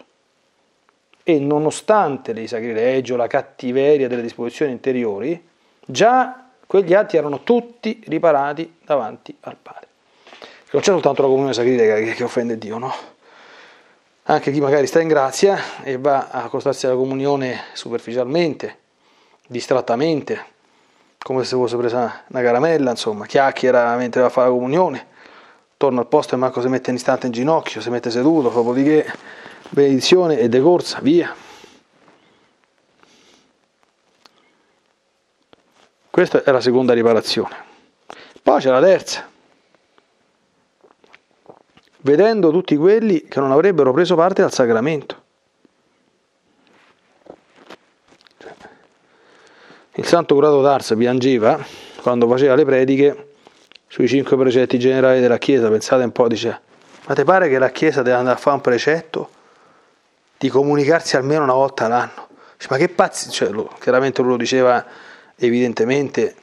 E 1.23 1.39
nonostante 1.39 2.33
le 2.33 2.47
sacrilegio, 2.47 3.17
la 3.17 3.27
cattiveria 3.27 4.09
delle 4.09 4.23
disposizioni 4.23 4.73
interiori, 4.73 5.47
già 5.85 6.47
quegli 6.67 6.95
atti 6.95 7.17
erano 7.17 7.43
tutti 7.43 8.03
riparati 8.07 8.79
davanti 8.85 9.37
al 9.41 9.57
Padre. 9.61 9.87
Non 10.71 10.83
c'è 10.83 10.91
soltanto 10.91 11.23
la 11.23 11.29
comunione 11.29 11.55
sacrilega 11.55 12.13
che 12.13 12.25
offende 12.25 12.59
Dio, 12.59 12.79
no? 12.79 12.93
Anche 14.25 14.53
chi 14.53 14.61
magari 14.61 14.87
sta 14.87 15.01
in 15.01 15.09
grazia 15.09 15.59
e 15.83 15.97
va 15.97 16.29
a 16.31 16.45
accostarsi 16.45 16.85
alla 16.85 16.95
comunione 16.95 17.65
superficialmente, 17.73 18.79
distrattamente, 19.47 20.45
come 21.19 21.45
se 21.45 21.57
fosse 21.57 21.77
presa 21.79 22.25
una 22.27 22.43
caramella, 22.43 22.91
insomma, 22.91 23.25
chiacchiera 23.25 23.97
mentre 23.97 24.21
va 24.21 24.27
a 24.27 24.31
fare 24.31 24.49
la 24.49 24.55
comunione, 24.55 25.07
torna 25.79 26.01
al 26.01 26.09
posto 26.09 26.35
e 26.35 26.39
manco 26.39 26.61
si 26.61 26.67
mette 26.67 26.91
un 26.91 26.97
istante 26.97 27.27
in 27.27 27.33
ginocchio, 27.33 27.81
si 27.81 27.89
mette 27.89 28.11
seduto, 28.11 28.49
dopodiché 28.49 29.07
benedizione 29.71 30.39
e 30.41 30.49
decorsa, 30.49 30.99
via. 31.01 31.33
Questa 36.11 36.43
è 36.43 36.51
la 36.51 36.61
seconda 36.61 36.93
riparazione. 36.95 37.55
Poi 38.43 38.61
c'è 38.61 38.71
la 38.71 38.81
terza. 38.81 39.31
Vedendo 41.99 42.51
tutti 42.51 42.77
quelli 42.77 43.23
che 43.23 43.39
non 43.39 43.53
avrebbero 43.53 43.93
preso 43.93 44.17
parte 44.17 44.43
al 44.43 44.53
sacramento. 44.53 45.23
Il 49.93 50.07
santo 50.07 50.35
curato 50.35 50.61
d'Ars 50.61 50.95
piangeva 50.97 51.65
quando 52.03 52.27
faceva 52.27 52.57
le 52.57 52.65
prediche 52.65 53.28
sui 53.99 54.07
cinque 54.07 54.37
precetti 54.37 54.79
generali 54.79 55.19
della 55.21 55.39
Chiesa. 55.39 55.69
Pensate 55.69 56.05
un 56.05 56.13
po', 56.13 56.29
dice, 56.29 56.61
ma 57.07 57.15
ti 57.15 57.25
pare 57.25 57.49
che 57.49 57.59
la 57.59 57.71
Chiesa 57.71 58.03
deve 58.03 58.17
andare 58.17 58.37
a 58.37 58.39
fare 58.39 58.55
un 58.55 58.63
precetto 58.63 59.31
di 60.39 60.49
comunicarsi 60.49 61.17
almeno 61.17 61.43
una 61.43 61.55
volta 61.55 61.89
l'anno? 61.89 62.29
Dice, 62.57 62.69
ma 62.71 62.77
che 62.77 62.91
pazzi, 62.91 63.29
cioè, 63.31 63.49
lo, 63.49 63.69
chiaramente 63.81 64.23
lui 64.23 64.31
lo 64.31 64.37
diceva 64.37 64.85
evidentemente 65.35 66.37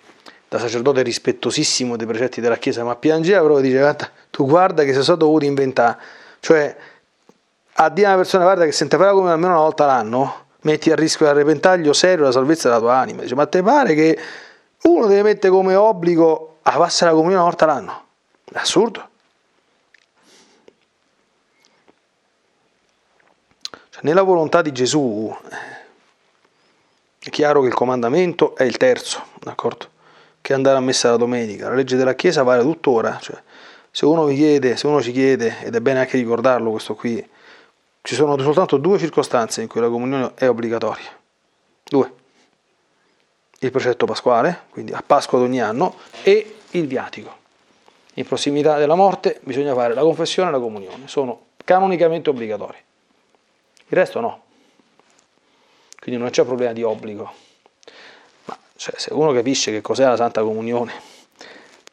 da 0.49 0.59
sacerdote 0.59 1.01
rispettosissimo 1.01 1.95
dei 1.95 2.05
precetti 2.05 2.41
della 2.41 2.57
Chiesa, 2.57 2.83
ma 2.83 2.97
piangeva 2.97 3.39
proprio 3.41 3.61
dice, 3.61 4.11
tu 4.31 4.45
guarda 4.45 4.83
che 4.83 4.93
si 4.93 5.01
sono 5.01 5.15
dovuti 5.15 5.45
inventare, 5.45 5.97
cioè 6.41 6.75
a 7.77 7.89
dire 7.89 8.07
a 8.07 8.09
una 8.09 8.17
persona 8.17 8.43
guarda 8.43 8.65
che 8.65 8.73
se 8.73 8.85
te 8.85 8.97
come 8.97 9.31
almeno 9.31 9.53
una 9.53 9.61
volta 9.61 9.85
l'anno, 9.85 10.47
metti 10.63 10.91
a 10.91 10.95
rischio 10.95 11.25
a 11.29 11.31
repentaglio 11.31 11.93
serio 11.93 12.25
la 12.25 12.33
salvezza 12.33 12.67
della 12.67 12.81
tua 12.81 12.97
anima. 12.97 13.21
Dice, 13.21 13.35
ma 13.35 13.45
te 13.45 13.63
pare 13.63 13.93
che 13.93 14.19
uno 14.81 15.07
deve 15.07 15.21
mettere 15.21 15.53
come 15.53 15.73
obbligo 15.75 16.49
a 16.67 16.77
passare 16.77 17.11
la 17.11 17.17
comunione 17.17 17.41
una 17.41 17.49
volta 17.49 17.65
l'anno? 17.65 18.05
Assurdo. 18.53 19.09
Cioè, 23.89 24.01
nella 24.01 24.23
volontà 24.23 24.61
di 24.61 24.71
Gesù 24.71 25.35
è 27.19 27.29
chiaro 27.29 27.61
che 27.61 27.67
il 27.67 27.73
comandamento 27.73 28.55
è 28.55 28.63
il 28.63 28.77
terzo, 28.77 29.23
d'accordo? 29.39 29.89
Che 30.41 30.53
andare 30.53 30.77
a 30.77 30.79
messa 30.79 31.11
la 31.11 31.17
domenica. 31.17 31.69
La 31.69 31.75
legge 31.75 31.97
della 31.97 32.15
Chiesa 32.15 32.43
vale 32.43 32.63
tuttora. 32.63 33.19
Cioè, 33.19 33.41
se 33.91 34.05
uno 34.05 34.25
vi 34.25 34.35
chiede, 34.35 34.75
se 34.75 34.87
uno 34.87 35.01
ci 35.01 35.11
chiede, 35.11 35.61
ed 35.61 35.75
è 35.75 35.79
bene 35.79 35.99
anche 35.99 36.17
ricordarlo 36.17 36.71
questo 36.71 36.95
qui, 36.95 37.27
ci 38.01 38.15
sono 38.15 38.37
soltanto 38.39 38.77
due 38.77 38.97
circostanze 38.97 39.61
in 39.61 39.67
cui 39.67 39.81
la 39.81 39.89
comunione 39.89 40.31
è 40.35 40.47
obbligatoria. 40.47 41.09
Due. 41.83 42.13
Il 43.59 43.71
precetto 43.71 44.05
pasquale, 44.05 44.63
quindi 44.69 44.93
a 44.93 45.03
Pasqua 45.05 45.39
di 45.39 45.45
ogni 45.45 45.61
anno, 45.61 45.95
e 46.21 46.54
il 46.77 46.87
viatico. 46.87 47.43
In 48.15 48.25
prossimità 48.25 48.77
della 48.77 48.95
morte 48.95 49.39
bisogna 49.43 49.73
fare 49.73 49.93
la 49.93 50.01
confessione 50.01 50.49
e 50.49 50.51
la 50.51 50.59
comunione. 50.59 51.07
Sono 51.07 51.47
canonicamente 51.63 52.29
obbligatori. 52.29 52.77
Il 53.87 53.97
resto 53.97 54.19
no. 54.19 54.43
Quindi 55.99 56.21
non 56.21 56.29
c'è 56.29 56.43
problema 56.43 56.73
di 56.73 56.83
obbligo. 56.83 57.31
Ma 58.45 58.57
cioè, 58.75 58.95
se 58.97 59.13
uno 59.13 59.31
capisce 59.33 59.71
che 59.71 59.81
cos'è 59.81 60.05
la 60.05 60.15
Santa 60.15 60.41
Comunione, 60.43 60.93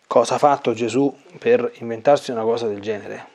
cosa 0.07 0.35
ha 0.35 0.39
fatto 0.39 0.75
Gesù 0.75 1.15
per 1.39 1.73
inventarsi 1.79 2.31
una 2.31 2.43
cosa 2.43 2.67
del 2.67 2.81
genere, 2.81 3.31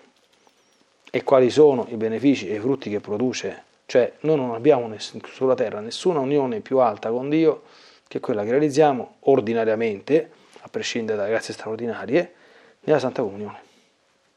e 1.10 1.24
quali 1.24 1.50
sono 1.50 1.88
i 1.90 1.96
benefici 1.96 2.48
e 2.48 2.56
i 2.56 2.60
frutti 2.60 2.90
che 2.90 3.00
produce. 3.00 3.64
Cioè 3.86 4.14
noi 4.22 4.36
non 4.36 4.54
abbiamo 4.54 4.94
sulla 4.98 5.56
terra 5.56 5.80
nessuna 5.80 6.20
unione 6.20 6.60
più 6.60 6.80
alta 6.80 7.10
con 7.10 7.30
Dio 7.30 7.64
che 8.08 8.20
quella 8.20 8.44
che 8.44 8.52
realizziamo 8.52 9.16
ordinariamente, 9.22 10.30
a 10.68 10.70
prescindere 10.70 11.18
dalle 11.18 11.30
grazie 11.30 11.54
straordinarie, 11.54 12.34
nella 12.82 13.00
Santa 13.00 13.22
Comunione. 13.22 13.60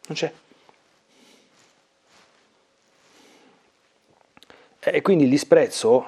Non 0.07 0.17
c'è. 0.17 0.33
E 4.83 5.03
quindi 5.03 5.25
il 5.25 5.31
disprezzo 5.31 6.07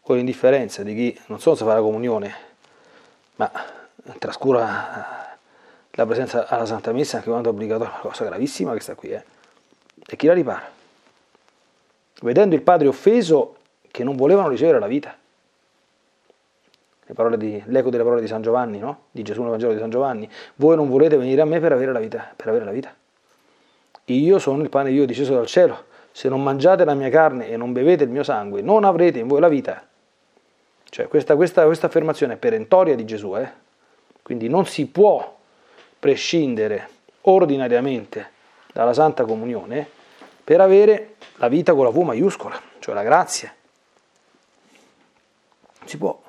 o 0.00 0.14
l'indifferenza 0.14 0.82
di 0.82 0.94
chi 0.94 1.20
non 1.26 1.38
solo 1.38 1.54
sa 1.54 1.64
fare 1.64 1.76
la 1.76 1.84
comunione, 1.84 2.34
ma 3.36 3.50
trascura 4.18 5.36
la 5.90 6.06
presenza 6.06 6.46
alla 6.48 6.64
Santa 6.64 6.92
Messa 6.92 7.18
anche 7.18 7.28
quando 7.28 7.50
è 7.50 7.52
obbligatoria, 7.52 7.92
una 7.92 8.10
cosa 8.10 8.24
gravissima 8.24 8.70
questa 8.70 8.94
qui, 8.94 9.10
eh 9.10 9.24
e 10.06 10.16
chi 10.16 10.26
la 10.26 10.32
ripara? 10.32 10.68
Vedendo 12.22 12.54
il 12.54 12.62
padre 12.62 12.88
offeso 12.88 13.56
che 13.90 14.02
non 14.02 14.16
volevano 14.16 14.48
ricevere 14.48 14.78
la 14.78 14.86
vita. 14.86 15.16
Di, 17.36 17.62
l'eco 17.66 17.90
delle 17.90 18.04
parole 18.04 18.20
di 18.20 18.28
San 18.28 18.40
Giovanni, 18.40 18.78
no? 18.78 19.06
di 19.10 19.22
Gesù 19.22 19.40
nel 19.40 19.50
Vangelo 19.50 19.72
di 19.72 19.78
San 19.78 19.90
Giovanni. 19.90 20.28
Voi 20.56 20.76
non 20.76 20.88
volete 20.88 21.16
venire 21.16 21.40
a 21.40 21.44
me 21.44 21.58
per 21.58 21.72
avere 21.72 21.92
la 21.92 21.98
vita. 21.98 22.32
Per 22.34 22.48
avere 22.48 22.64
la 22.64 22.70
vita. 22.70 22.94
Io 24.04 24.38
sono 24.38 24.62
il 24.62 24.68
pane 24.68 24.90
io 24.90 25.06
disceso 25.06 25.34
dal 25.34 25.46
cielo. 25.46 25.84
Se 26.12 26.28
non 26.28 26.42
mangiate 26.42 26.84
la 26.84 26.94
mia 26.94 27.08
carne 27.08 27.48
e 27.48 27.56
non 27.56 27.72
bevete 27.72 28.04
il 28.04 28.10
mio 28.10 28.22
sangue, 28.22 28.62
non 28.62 28.84
avrete 28.84 29.18
in 29.18 29.26
voi 29.26 29.40
la 29.40 29.48
vita. 29.48 29.86
Cioè, 30.88 31.08
questa, 31.08 31.36
questa, 31.36 31.64
questa 31.64 31.86
affermazione 31.86 32.34
è 32.34 32.36
perentoria 32.36 32.94
di 32.94 33.04
Gesù. 33.04 33.36
Eh? 33.36 33.50
Quindi 34.22 34.48
non 34.48 34.66
si 34.66 34.86
può 34.86 35.38
prescindere 35.98 36.88
ordinariamente 37.22 38.30
dalla 38.72 38.92
Santa 38.92 39.24
Comunione 39.24 39.88
per 40.42 40.60
avere 40.60 41.14
la 41.36 41.48
vita 41.48 41.74
con 41.74 41.84
la 41.84 41.90
V 41.90 41.98
maiuscola, 41.98 42.60
cioè 42.80 42.94
la 42.94 43.02
grazia. 43.02 43.54
Si 45.84 45.96
può. 45.96 46.20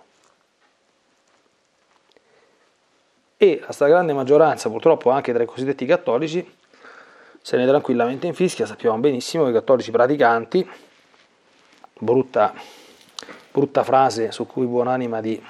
E 3.43 3.59
la 3.65 3.71
stragrande 3.71 4.13
maggioranza, 4.13 4.69
purtroppo 4.69 5.09
anche 5.09 5.33
tra 5.33 5.41
i 5.41 5.47
cosiddetti 5.47 5.87
cattolici, 5.87 6.47
se 7.41 7.57
ne 7.57 7.65
tranquillamente 7.65 8.27
infischia, 8.27 8.67
sappiamo 8.67 8.99
benissimo 8.99 9.45
che 9.45 9.49
i 9.49 9.53
cattolici 9.53 9.89
praticanti, 9.89 10.69
brutta, 11.97 12.53
brutta 13.51 13.83
frase 13.83 14.31
su 14.31 14.45
cui 14.45 14.67
buonanima 14.67 15.21
di, 15.21 15.43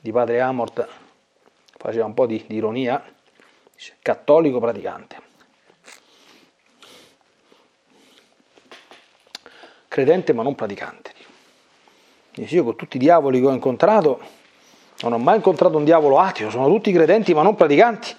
di 0.00 0.12
padre 0.12 0.40
Amort 0.40 0.86
faceva 1.76 2.04
un 2.04 2.14
po' 2.14 2.26
di, 2.26 2.44
di 2.46 2.54
ironia, 2.54 3.02
dice 3.74 3.96
cattolico 4.00 4.60
praticante. 4.60 5.20
Credente 9.88 10.32
ma 10.32 10.44
non 10.44 10.54
praticante. 10.54 11.12
Dice, 12.32 12.54
io 12.54 12.62
con 12.62 12.76
tutti 12.76 12.94
i 12.94 13.00
diavoli 13.00 13.40
che 13.40 13.46
ho 13.46 13.52
incontrato 13.52 14.37
non 15.00 15.12
ho 15.12 15.18
mai 15.18 15.36
incontrato 15.36 15.76
un 15.76 15.84
diavolo 15.84 16.18
ateo, 16.18 16.50
sono 16.50 16.66
tutti 16.68 16.90
credenti 16.92 17.34
ma 17.34 17.42
non 17.42 17.54
praticanti, 17.54 18.14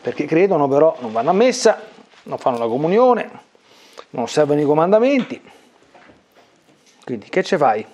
perché 0.00 0.26
credono 0.26 0.68
però, 0.68 0.96
non 1.00 1.12
vanno 1.12 1.30
a 1.30 1.32
messa, 1.34 1.80
non 2.24 2.38
fanno 2.38 2.58
la 2.58 2.66
comunione, 2.66 3.30
non 4.10 4.24
osservano 4.24 4.60
i 4.60 4.64
comandamenti. 4.64 5.40
Quindi 7.04 7.28
che 7.28 7.42
ce 7.42 7.58
fai 7.58 7.84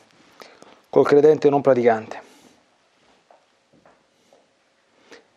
col 0.88 1.06
credente 1.06 1.48
non 1.48 1.60
praticante? 1.60 2.28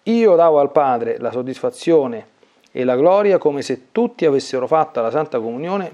Io 0.04 0.36
davo 0.36 0.60
al 0.60 0.72
Padre 0.72 1.17
la 1.19 1.32
soddisfazione 1.32 2.28
e 2.72 2.84
la 2.84 2.98
gloria 2.98 3.38
come 3.38 3.62
se 3.62 3.91
tutti 3.91 4.26
avessero 4.26 4.67
fatto 4.67 5.00
la 5.02 5.10
Santa 5.10 5.39
Comunione, 5.39 5.93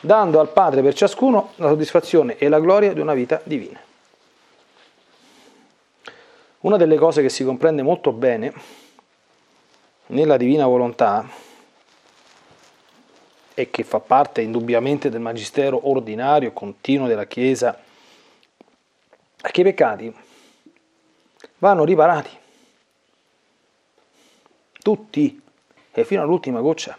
dando 0.00 0.38
al 0.38 0.50
Padre 0.50 0.82
per 0.82 0.94
ciascuno 0.94 1.50
la 1.56 1.68
soddisfazione 1.68 2.36
e 2.38 2.48
la 2.48 2.60
gloria 2.60 2.92
di 2.92 3.00
una 3.00 3.14
vita 3.14 3.40
divina. 3.42 3.80
Una 6.60 6.76
delle 6.76 6.96
cose 6.96 7.22
che 7.22 7.28
si 7.28 7.44
comprende 7.44 7.82
molto 7.82 8.12
bene 8.12 8.52
nella 10.06 10.36
divina 10.36 10.66
volontà 10.66 11.24
e 13.54 13.70
che 13.70 13.84
fa 13.84 14.00
parte 14.00 14.40
indubbiamente 14.40 15.08
del 15.08 15.20
magistero 15.20 15.88
ordinario 15.88 16.52
continuo 16.52 17.06
della 17.06 17.26
Chiesa 17.26 17.80
è 19.40 19.50
che 19.50 19.60
i 19.60 19.64
peccati 19.64 20.12
vanno 21.58 21.84
riparati 21.84 22.30
tutti 24.80 25.40
e 25.92 26.04
fino 26.04 26.22
all'ultima 26.22 26.60
goccia. 26.60 26.98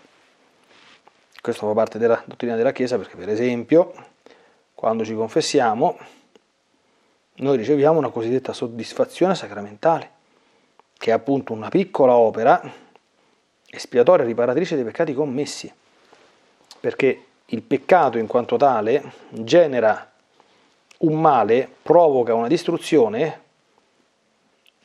Questo 1.41 1.67
fa 1.67 1.73
parte 1.73 1.97
della 1.97 2.21
dottrina 2.25 2.55
della 2.55 2.71
Chiesa 2.71 2.97
perché 2.97 3.17
per 3.17 3.27
esempio 3.27 3.93
quando 4.73 5.03
ci 5.03 5.15
confessiamo 5.15 5.97
noi 7.39 7.57
riceviamo 7.57 7.97
una 7.97 8.09
cosiddetta 8.09 8.53
soddisfazione 8.53 9.35
sacramentale, 9.35 10.11
che 10.97 11.11
è 11.11 11.13
appunto 11.13 11.53
una 11.53 11.69
piccola 11.69 12.15
opera 12.15 12.61
espiatoria 13.69 14.25
riparatrice 14.25 14.75
dei 14.75 14.83
peccati 14.83 15.13
commessi, 15.13 15.71
perché 16.79 17.25
il 17.45 17.61
peccato 17.61 18.17
in 18.17 18.27
quanto 18.27 18.57
tale 18.57 19.11
genera 19.29 20.11
un 20.99 21.19
male, 21.19 21.69
provoca 21.81 22.33
una 22.33 22.47
distruzione 22.47 23.41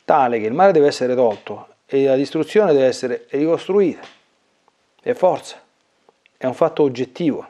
tale 0.05 0.39
che 0.39 0.45
il 0.45 0.53
male 0.53 0.71
deve 0.71 0.87
essere 0.87 1.15
tolto 1.15 1.67
e 1.85 2.05
la 2.05 2.15
distruzione 2.15 2.71
deve 2.71 2.85
essere 2.85 3.25
ricostruita. 3.31 4.01
È 5.01 5.13
forza, 5.13 5.61
è 6.37 6.45
un 6.45 6.53
fatto 6.53 6.83
oggettivo. 6.83 7.47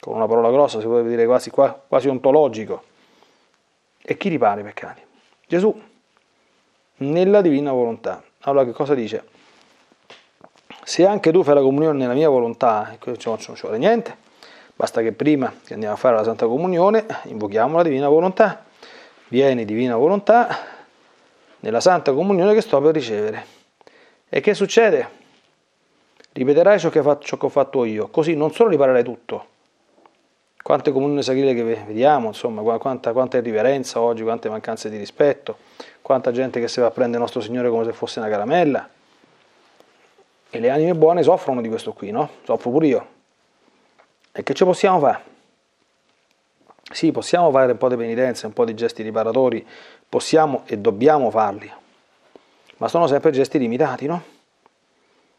Con 0.00 0.14
una 0.14 0.26
parola 0.26 0.50
grossa 0.50 0.80
si 0.80 0.86
potrebbe 0.86 1.10
dire 1.10 1.26
quasi, 1.26 1.50
quasi 1.50 2.08
ontologico. 2.08 2.84
E 4.02 4.16
chi 4.16 4.28
ripara 4.28 4.60
i 4.60 4.64
peccati? 4.64 5.02
Gesù, 5.46 5.80
nella 6.98 7.40
divina 7.40 7.72
volontà. 7.72 8.22
Allora 8.40 8.64
che 8.64 8.72
cosa 8.72 8.94
dice? 8.94 9.24
Se 10.82 11.06
anche 11.06 11.30
tu 11.30 11.42
fai 11.42 11.54
la 11.54 11.60
comunione 11.60 11.98
nella 11.98 12.14
mia 12.14 12.28
volontà, 12.28 12.96
non 13.04 13.16
ci 13.16 13.60
vuole 13.60 13.78
niente, 13.78 14.16
basta 14.74 15.02
che 15.02 15.12
prima 15.12 15.52
che 15.64 15.74
andiamo 15.74 15.94
a 15.94 15.98
fare 15.98 16.16
la 16.16 16.24
Santa 16.24 16.46
Comunione 16.46 17.06
invochiamo 17.24 17.76
la 17.76 17.82
divina 17.82 18.08
volontà. 18.08 18.64
Vieni 19.28 19.64
divina 19.64 19.96
volontà 19.96 20.48
nella 21.60 21.80
Santa 21.80 22.12
Comunione 22.12 22.54
che 22.54 22.60
sto 22.60 22.80
per 22.80 22.94
ricevere. 22.94 23.44
E 24.28 24.40
che 24.40 24.54
succede? 24.54 25.18
Ripeterai 26.32 26.78
ciò 26.78 26.88
che, 26.88 27.00
ho 27.00 27.48
fatto 27.48 27.84
io, 27.84 28.08
così 28.08 28.34
non 28.34 28.52
solo 28.52 28.70
riparerai 28.70 29.04
tutto, 29.04 29.46
quante 30.70 30.92
comunioni 30.92 31.24
sacrile 31.24 31.52
che 31.52 31.64
vediamo, 31.64 32.28
insomma, 32.28 32.62
quanta, 32.78 33.10
quanta 33.10 33.38
irriverenza 33.38 34.00
oggi, 34.00 34.22
quante 34.22 34.48
mancanze 34.48 34.88
di 34.88 34.98
rispetto, 34.98 35.56
quanta 36.00 36.30
gente 36.30 36.60
che 36.60 36.68
si 36.68 36.78
va 36.78 36.86
a 36.86 36.90
prendere 36.92 37.20
nostro 37.20 37.40
Signore 37.40 37.68
come 37.68 37.82
se 37.82 37.92
fosse 37.92 38.20
una 38.20 38.28
caramella. 38.28 38.88
E 40.48 40.60
le 40.60 40.70
anime 40.70 40.94
buone 40.94 41.24
soffrono 41.24 41.60
di 41.60 41.68
questo 41.68 41.92
qui, 41.92 42.12
no? 42.12 42.30
Soffro 42.44 42.70
pure 42.70 42.86
io. 42.86 43.06
E 44.30 44.44
che 44.44 44.54
ci 44.54 44.62
possiamo 44.62 45.00
fare? 45.00 45.22
Sì, 46.92 47.10
possiamo 47.10 47.50
fare 47.50 47.72
un 47.72 47.78
po' 47.78 47.88
di 47.88 47.96
penitenza, 47.96 48.46
un 48.46 48.52
po' 48.52 48.64
di 48.64 48.74
gesti 48.74 49.02
riparatori, 49.02 49.66
possiamo 50.08 50.62
e 50.66 50.78
dobbiamo 50.78 51.30
farli, 51.30 51.68
ma 52.76 52.86
sono 52.86 53.08
sempre 53.08 53.32
gesti 53.32 53.58
limitati, 53.58 54.06
no? 54.06 54.22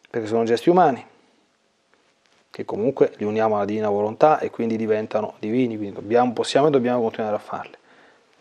Perché 0.10 0.28
sono 0.28 0.44
gesti 0.44 0.70
umani 0.70 1.08
che 2.62 2.66
comunque 2.66 3.14
li 3.18 3.26
uniamo 3.26 3.56
alla 3.56 3.66
divina 3.66 3.90
volontà 3.90 4.40
e 4.40 4.50
quindi 4.50 4.78
diventano 4.78 5.36
divini, 5.40 5.78
quindi 5.78 5.96
dobbiamo, 5.96 6.32
possiamo 6.34 6.68
e 6.68 6.70
dobbiamo 6.70 7.02
continuare 7.02 7.36
a 7.36 7.40
farle. 7.40 7.78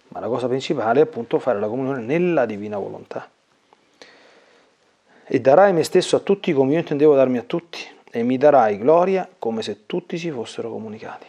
Ma 0.08 0.20
la 0.20 0.28
cosa 0.28 0.46
principale 0.46 1.00
è 1.00 1.02
appunto 1.04 1.38
fare 1.38 1.58
la 1.58 1.68
comunione 1.68 2.00
nella 2.00 2.46
divina 2.46 2.78
volontà. 2.78 3.28
E 5.32 5.40
darai 5.40 5.72
me 5.72 5.84
stesso 5.84 6.16
a 6.16 6.20
tutti 6.20 6.52
come 6.52 6.72
io 6.72 6.78
intendevo 6.78 7.14
darmi 7.14 7.38
a 7.38 7.42
tutti, 7.42 7.78
e 8.10 8.22
mi 8.22 8.36
darai 8.36 8.76
gloria 8.76 9.28
come 9.38 9.62
se 9.62 9.86
tutti 9.86 10.18
si 10.18 10.30
fossero 10.30 10.70
comunicati. 10.70 11.26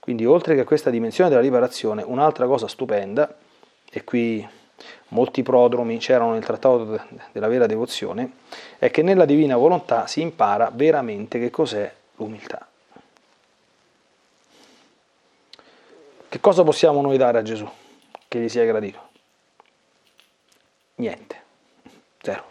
Quindi 0.00 0.26
oltre 0.26 0.56
che 0.56 0.62
a 0.62 0.64
questa 0.64 0.90
dimensione 0.90 1.30
della 1.30 1.42
liberazione, 1.42 2.02
un'altra 2.02 2.46
cosa 2.46 2.66
stupenda, 2.66 3.36
e 3.88 4.02
qui 4.02 4.46
molti 5.08 5.42
prodromi 5.42 5.98
c'erano 5.98 6.32
nel 6.32 6.44
trattato 6.44 7.00
della 7.32 7.48
vera 7.48 7.66
devozione, 7.66 8.32
è 8.78 8.90
che 8.90 9.02
nella 9.02 9.24
divina 9.24 9.56
volontà 9.56 10.06
si 10.06 10.20
impara 10.20 10.70
veramente 10.72 11.38
che 11.38 11.50
cos'è 11.50 11.92
l'umiltà. 12.16 12.66
Che 16.28 16.40
cosa 16.40 16.62
possiamo 16.62 17.02
noi 17.02 17.18
dare 17.18 17.38
a 17.38 17.42
Gesù 17.42 17.68
che 18.26 18.40
gli 18.40 18.48
sia 18.48 18.64
gradito? 18.64 19.10
Niente, 20.94 21.42
zero. 22.22 22.44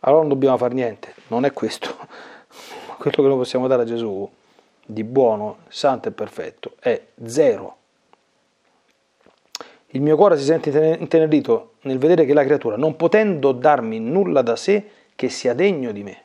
Allora 0.00 0.20
non 0.20 0.28
dobbiamo 0.28 0.58
fare 0.58 0.74
niente, 0.74 1.14
non 1.28 1.44
è 1.44 1.52
questo. 1.52 1.96
Quello 2.98 3.22
che 3.22 3.22
noi 3.22 3.36
possiamo 3.36 3.66
dare 3.66 3.82
a 3.82 3.86
Gesù 3.86 4.30
di 4.84 5.04
buono, 5.04 5.58
santo 5.68 6.08
e 6.08 6.12
perfetto 6.12 6.74
è 6.80 7.02
zero 7.24 7.77
il 9.92 10.02
mio 10.02 10.16
cuore 10.16 10.36
si 10.36 10.44
sente 10.44 10.96
intenerito 10.98 11.74
nel 11.82 11.98
vedere 11.98 12.26
che 12.26 12.34
la 12.34 12.44
creatura, 12.44 12.76
non 12.76 12.96
potendo 12.96 13.52
darmi 13.52 13.98
nulla 13.98 14.42
da 14.42 14.56
sé, 14.56 14.90
che 15.14 15.28
sia 15.30 15.54
degno 15.54 15.92
di 15.92 16.02
me. 16.02 16.22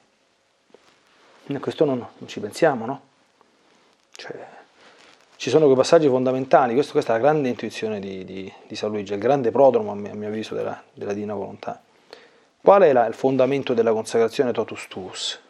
E 1.46 1.60
questo 1.60 1.86
non, 1.86 1.98
non, 1.98 2.28
ci 2.28 2.40
pensiamo, 2.40 2.86
no? 2.86 3.02
Cioè, 4.12 4.36
ci 5.38 5.50
sono 5.50 5.66
quei 5.66 5.76
passaggi 5.76 6.08
fondamentali, 6.08 6.74
questo, 6.74 6.92
questa 6.92 7.14
è 7.14 7.18
la 7.18 7.24
grande 7.24 7.50
intuizione 7.50 8.00
di, 8.00 8.24
di, 8.24 8.52
di 8.68 8.76
San 8.76 8.92
Luigi, 8.92 9.14
il 9.14 9.20
grande 9.20 9.52
prodromo 9.52 9.92
a 9.92 9.96
mio, 9.96 10.28
avviso 10.28 10.56
della, 10.56 10.82
della 10.94 11.14
Divina 11.14 11.34
Volontà. 11.34 11.82
Qual 12.62 12.82
è 12.82 12.94
la, 12.94 13.08
il 13.08 13.14
fondamento 13.14 13.74
della 13.74 13.92
consacrazione 13.92 14.52
totus 14.52 14.88
tuus? 14.88 15.42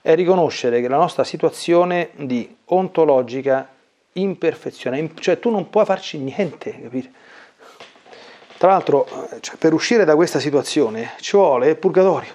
È 0.00 0.14
riconoscere 0.14 0.80
che 0.80 0.88
la 0.88 0.96
nostra 0.96 1.24
situazione 1.24 2.10
di 2.14 2.56
ontologica 2.66 3.73
imperfezione, 4.14 5.10
cioè 5.20 5.38
tu 5.38 5.50
non 5.50 5.70
puoi 5.70 5.84
farci 5.84 6.18
niente, 6.18 6.80
capire? 6.82 7.10
Tra 8.56 8.68
l'altro, 8.68 9.06
cioè, 9.40 9.56
per 9.56 9.72
uscire 9.72 10.04
da 10.04 10.14
questa 10.14 10.38
situazione 10.38 11.12
ci 11.20 11.36
vuole 11.36 11.70
il 11.70 11.76
purgatorio, 11.76 12.32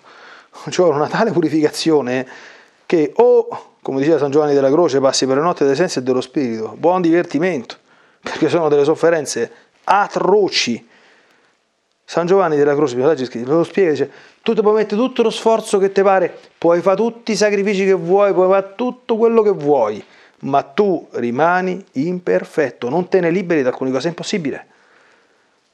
ci 0.69 0.81
vuole 0.81 0.95
una 0.95 1.07
tale 1.07 1.31
purificazione 1.31 2.27
che 2.85 3.13
o, 3.15 3.47
come 3.81 3.99
diceva 3.99 4.17
San 4.17 4.31
Giovanni 4.31 4.53
della 4.53 4.69
Croce, 4.69 4.99
passi 4.99 5.25
per 5.25 5.37
le 5.37 5.41
notti 5.41 5.63
delle 5.63 5.75
sensi 5.75 5.99
e 5.99 6.01
dello 6.03 6.21
spirito, 6.21 6.75
buon 6.77 7.01
divertimento, 7.01 7.77
perché 8.19 8.49
sono 8.49 8.67
delle 8.67 8.83
sofferenze 8.83 9.51
atroci. 9.85 10.87
San 12.03 12.25
Giovanni 12.25 12.57
della 12.57 12.73
Croce 12.73 12.95
lo 12.95 13.63
spiega, 13.63 13.91
dice, 13.91 14.11
tu 14.41 14.53
ti 14.53 14.61
puoi 14.61 14.73
mettere 14.73 14.99
tutto 14.99 15.21
lo 15.21 15.29
sforzo 15.29 15.77
che 15.77 15.91
ti 15.91 16.01
pare, 16.01 16.35
puoi 16.57 16.81
fare 16.81 16.95
tutti 16.95 17.31
i 17.31 17.35
sacrifici 17.35 17.85
che 17.85 17.93
vuoi, 17.93 18.33
puoi 18.33 18.49
fare 18.49 18.73
tutto 18.75 19.15
quello 19.15 19.43
che 19.43 19.51
vuoi, 19.51 20.03
ma 20.41 20.61
tu 20.63 21.07
rimani 21.11 21.83
imperfetto, 21.93 22.89
non 22.89 23.07
te 23.07 23.19
ne 23.19 23.29
liberi 23.29 23.61
da 23.61 23.69
alcune 23.69 23.91
cose, 23.91 24.07
è 24.07 24.09
impossibile. 24.09 24.65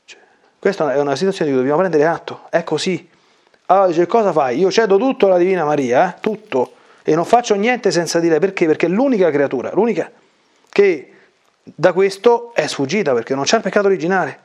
Cioè, 0.06 0.20
questa 0.60 0.94
è 0.94 1.00
una 1.00 1.16
situazione 1.16 1.52
di 1.52 1.58
cui 1.58 1.66
dobbiamo 1.66 1.88
prendere 1.88 2.10
atto, 2.10 2.48
è 2.50 2.64
così. 2.64 3.10
Allora 3.68 3.88
dice, 3.88 4.06
cosa 4.06 4.32
fai? 4.32 4.60
Io 4.60 4.72
cedo 4.72 4.98
tutto 4.98 5.28
alla 5.28 5.38
Divina 5.38 5.66
Maria, 5.66 6.10
eh? 6.16 6.20
tutto, 6.20 6.74
e 7.04 7.16
non 7.16 7.26
faccio 7.26 7.56
niente 7.56 7.92
senza 7.92 8.20
dire 8.20 8.40
perché, 8.40 8.66
perché 8.66 8.86
è 8.86 8.90
l'unica 8.90 9.30
creatura, 9.30 9.72
l'unica 9.74 10.12
che 10.70 11.12
da 11.64 11.94
questo 11.94 12.52
è 12.54 12.68
sfuggita 12.68 13.14
perché 13.14 13.34
non 13.34 13.44
c'è 13.44 13.58
il 13.58 13.62
peccato 13.64 13.88
originale. 13.88 14.40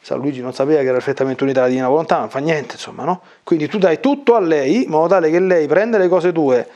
San 0.00 0.18
Luigi 0.20 0.40
non 0.40 0.54
sapeva 0.54 0.78
che 0.80 0.84
era 0.84 0.92
perfettamente 0.92 1.42
unita 1.42 1.60
alla 1.60 1.68
divina 1.68 1.88
volontà, 1.88 2.18
non 2.18 2.30
fa 2.30 2.38
niente, 2.38 2.74
insomma, 2.74 3.02
no? 3.02 3.22
Quindi 3.42 3.66
tu 3.66 3.78
dai 3.78 3.98
tutto 3.98 4.36
a 4.36 4.40
lei, 4.40 4.84
in 4.84 4.90
modo 4.90 5.08
tale 5.08 5.30
che 5.30 5.40
lei 5.40 5.66
prende 5.66 5.98
le 5.98 6.06
cose 6.06 6.30
tue, 6.30 6.68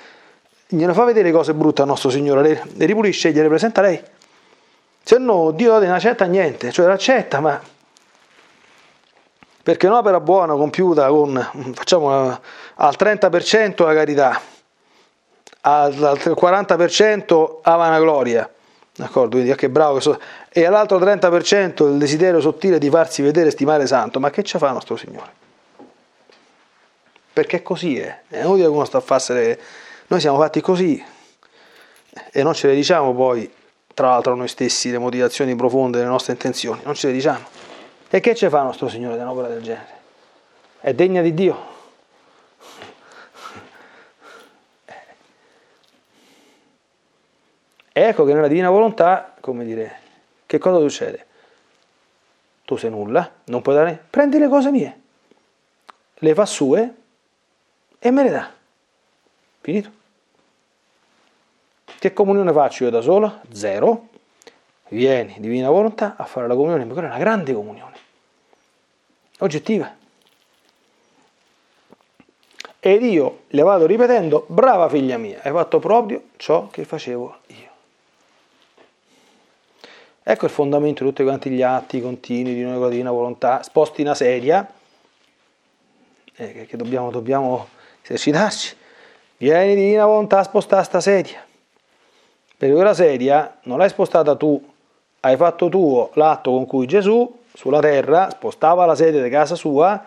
gliene 0.73 0.93
fa 0.93 1.05
vedere 1.05 1.33
cose 1.33 1.53
brutte 1.53 1.83
al 1.83 1.89
nostro 1.89 2.11
Signore, 2.11 2.43
le, 2.43 2.63
le 2.75 2.87
ripulisce 2.87 3.29
e 3.29 3.33
gliele 3.33 3.49
presenta 3.49 3.81
lei. 3.81 4.01
Se 5.03 5.19
no, 5.19 5.51
Dio 5.51 5.79
non 5.79 5.91
accetta 5.91 6.25
niente, 6.27 6.71
cioè 6.71 6.87
l'accetta, 6.87 7.41
ma 7.41 7.61
perché 9.63 9.87
un'opera 9.87 10.21
buona 10.21 10.55
compiuta 10.55 11.09
con, 11.09 11.73
facciamo 11.75 12.11
al 12.11 12.95
30% 12.99 13.85
la 13.85 13.95
carità, 13.95 14.41
al 15.63 15.93
40% 15.95 17.59
a 17.63 17.77
vanagloria, 17.77 18.49
d'accordo? 18.95 19.31
Quindi, 19.31 19.51
ah, 19.51 19.57
che 19.57 19.69
bravo 19.69 19.97
che 19.97 20.01
so, 20.01 20.21
e 20.49 20.65
all'altro 20.65 20.99
30% 20.99 21.91
il 21.91 21.99
desiderio 21.99 22.41
sottile 22.41 22.79
di 22.79 22.89
farsi 22.89 23.23
vedere 23.23 23.49
e 23.49 23.51
stimare 23.51 23.87
santo, 23.87 24.21
ma 24.21 24.31
che 24.31 24.45
ci 24.45 24.57
fa 24.59 24.71
nostro 24.71 24.97
Signore? 24.97 25.39
Perché 27.33 27.63
così 27.63 27.99
è, 27.99 28.21
è 28.29 28.41
inutile 28.41 28.67
che 28.67 28.73
uno 28.73 28.85
sta 28.85 28.99
a 28.99 29.01
fare, 29.01 29.61
noi 30.11 30.19
siamo 30.19 30.39
fatti 30.39 30.61
così 30.61 31.03
e 32.33 32.43
non 32.43 32.53
ce 32.53 32.67
le 32.67 32.75
diciamo 32.75 33.15
poi, 33.15 33.49
tra 33.95 34.09
l'altro 34.09 34.35
noi 34.35 34.49
stessi, 34.49 34.91
le 34.91 34.99
motivazioni 34.99 35.55
profonde 35.55 35.99
delle 35.99 36.11
nostre 36.11 36.33
intenzioni, 36.33 36.81
non 36.83 36.95
ce 36.95 37.07
le 37.09 37.13
diciamo. 37.13 37.47
E 38.09 38.19
che 38.19 38.35
ci 38.35 38.49
fa 38.49 38.63
nostro 38.63 38.89
Signore 38.89 39.15
di 39.15 39.23
un'opera 39.23 39.47
del 39.47 39.63
genere? 39.63 39.99
È 40.81 40.93
degna 40.95 41.23
di 41.23 41.33
Dio? 41.33 41.69
Ecco 47.93 48.25
che 48.25 48.35
nella 48.35 48.49
divina 48.49 48.69
volontà, 48.69 49.37
come 49.39 49.65
dire, 49.65 50.01
che 50.47 50.59
cosa 50.59 50.79
succede? 50.79 51.27
Tu 52.65 52.77
sei 52.77 52.91
nulla, 52.91 53.31
non 53.45 53.63
puoi 53.63 53.77
dare, 53.77 54.05
prendi 54.11 54.39
le 54.39 54.49
cose 54.49 54.73
mie, 54.73 55.01
le 56.15 56.35
fa 56.35 56.47
sue 56.47 56.95
e 58.01 58.11
me 58.11 58.23
le 58.25 58.31
dà. 58.31 58.59
Finito. 59.61 59.91
Che 61.99 62.13
comunione 62.13 62.53
faccio 62.53 62.85
io 62.85 62.91
da 62.91 63.01
solo? 63.01 63.41
Zero. 63.53 64.09
Vieni, 64.89 65.37
divina 65.39 65.71
volontà, 65.71 66.17
a 66.17 66.25
fare 66.25 66.49
la 66.49 66.55
comunione, 66.55 66.85
ma 66.85 66.93
quella 66.93 67.09
è 67.09 67.11
una 67.11 67.21
grande 67.21 67.53
comunione, 67.53 67.97
oggettiva. 69.39 69.95
Ed 72.81 73.03
io 73.03 73.43
le 73.49 73.63
vado 73.63 73.87
ripetendo, 73.87 74.47
brava 74.49 74.89
figlia 74.89 75.17
mia, 75.17 75.41
hai 75.43 75.53
fatto 75.53 75.79
proprio 75.79 76.23
ciò 76.37 76.69
che 76.69 76.85
facevo 76.85 77.37
io. 77.49 77.69
Ecco 80.23 80.45
il 80.47 80.51
fondamento 80.51 81.05
di 81.05 81.11
tutti 81.11 81.23
quanti 81.23 81.51
gli 81.51 81.63
atti 81.63 82.01
continui 82.01 82.55
di 82.55 82.65
una 82.65 82.89
divina 82.89 83.13
volontà, 83.13 83.63
sposti 83.63 84.03
una 84.03 84.15
sedia, 84.15 84.69
eh, 86.35 86.67
che 86.67 86.77
dobbiamo, 86.77 87.11
dobbiamo 87.11 87.69
esercitarci. 88.03 88.79
Vieni 89.41 89.75
divina 89.75 90.05
volontà 90.05 90.41
a 90.41 90.43
spostare 90.43 90.85
sta 90.85 91.01
sedia. 91.01 91.43
Perché 92.59 92.75
quella 92.75 92.93
sedia 92.93 93.57
non 93.63 93.79
l'hai 93.79 93.89
spostata 93.89 94.37
tu, 94.37 94.63
hai 95.21 95.35
fatto 95.37 95.71
tuo 95.71 96.11
l'atto 96.13 96.51
con 96.51 96.67
cui 96.67 96.87
Gesù 96.87 97.39
sulla 97.55 97.81
terra 97.81 98.29
spostava 98.29 98.85
la 98.85 98.95
sedia 98.95 99.23
di 99.23 99.31
casa 99.31 99.55
sua 99.55 100.05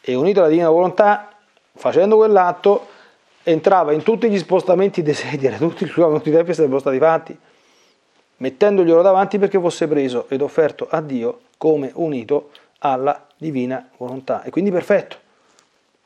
e 0.00 0.14
unito 0.14 0.38
alla 0.38 0.48
divina 0.48 0.70
volontà, 0.70 1.28
facendo 1.74 2.14
quell'atto, 2.14 2.86
entrava 3.42 3.90
in 3.90 4.04
tutti 4.04 4.30
gli 4.30 4.38
spostamenti 4.38 5.02
di 5.02 5.12
sedia, 5.12 5.56
tutti 5.58 5.82
i 5.82 5.88
suoi 5.88 6.20
tempi 6.22 6.54
sarebbero 6.54 6.78
stati 6.78 6.98
fatti 6.98 7.38
mettendoglielo 8.36 9.02
davanti 9.02 9.38
perché 9.38 9.58
fosse 9.58 9.88
preso 9.88 10.26
ed 10.28 10.40
offerto 10.40 10.86
a 10.88 11.00
Dio 11.00 11.40
come 11.56 11.90
unito 11.94 12.50
alla 12.78 13.26
divina 13.36 13.90
volontà 13.96 14.44
e 14.44 14.50
quindi 14.50 14.70
perfetto, 14.70 15.16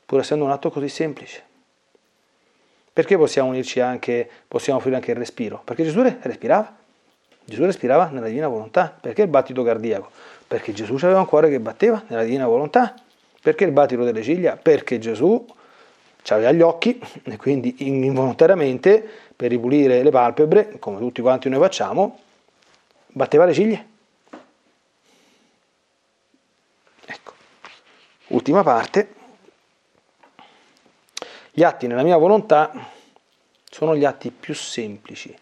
pur 0.07 0.21
essendo 0.21 0.43
un 0.43 0.49
atto 0.49 0.71
così 0.71 0.89
semplice. 0.89 1.51
Perché 2.93 3.17
possiamo 3.17 3.49
unirci 3.49 3.79
anche, 3.79 4.29
possiamo 4.47 4.77
offrire 4.77 4.97
anche 4.97 5.09
il 5.09 5.17
respiro? 5.17 5.61
Perché 5.65 5.83
Gesù 5.83 6.03
respirava. 6.03 6.75
Gesù 7.43 7.65
respirava 7.65 8.09
nella 8.09 8.27
divina 8.27 8.47
volontà. 8.47 8.95
Perché 9.01 9.23
il 9.23 9.29
battito 9.29 9.63
cardiaco? 9.63 10.11
Perché 10.47 10.73
Gesù 10.73 10.93
aveva 10.95 11.19
un 11.19 11.25
cuore 11.25 11.49
che 11.49 11.59
batteva 11.59 12.03
nella 12.07 12.23
divina 12.23 12.45
volontà. 12.45 12.93
Perché 13.41 13.63
il 13.63 13.71
battito 13.71 14.03
delle 14.03 14.21
ciglia? 14.21 14.57
Perché 14.57 14.99
Gesù 14.99 15.43
aveva 16.29 16.51
gli 16.51 16.61
occhi 16.61 17.01
e 17.25 17.35
quindi 17.37 17.75
involontariamente 17.79 19.03
per 19.35 19.49
ripulire 19.49 20.03
le 20.03 20.11
palpebre, 20.11 20.77
come 20.77 20.99
tutti 20.99 21.21
quanti 21.21 21.49
noi 21.49 21.59
facciamo, 21.59 22.19
batteva 23.07 23.45
le 23.45 23.53
ciglia. 23.53 23.83
Ecco, 27.05 27.33
ultima 28.27 28.61
parte. 28.61 29.21
Gli 31.55 31.61
atti 31.61 31.85
nella 31.85 32.01
mia 32.01 32.17
volontà 32.17 32.71
sono 33.69 33.95
gli 33.95 34.05
atti 34.05 34.31
più 34.31 34.55
semplici 34.55 35.37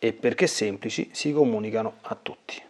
e 0.00 0.12
perché 0.12 0.48
semplici 0.48 1.10
si 1.12 1.32
comunicano 1.32 1.98
a 2.00 2.18
tutti. 2.20 2.60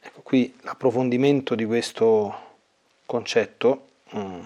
Ecco 0.00 0.22
qui 0.22 0.58
l'approfondimento 0.62 1.54
di 1.54 1.64
questo 1.66 2.34
concetto 3.06 3.86
mm, 4.16 4.44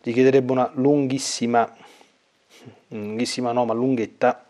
richiederebbe 0.00 0.50
una 0.50 0.68
lunghissima, 0.74 1.72
lunghissima 2.88 3.52
no 3.52 3.64
ma 3.64 3.74
lunghetta, 3.74 4.44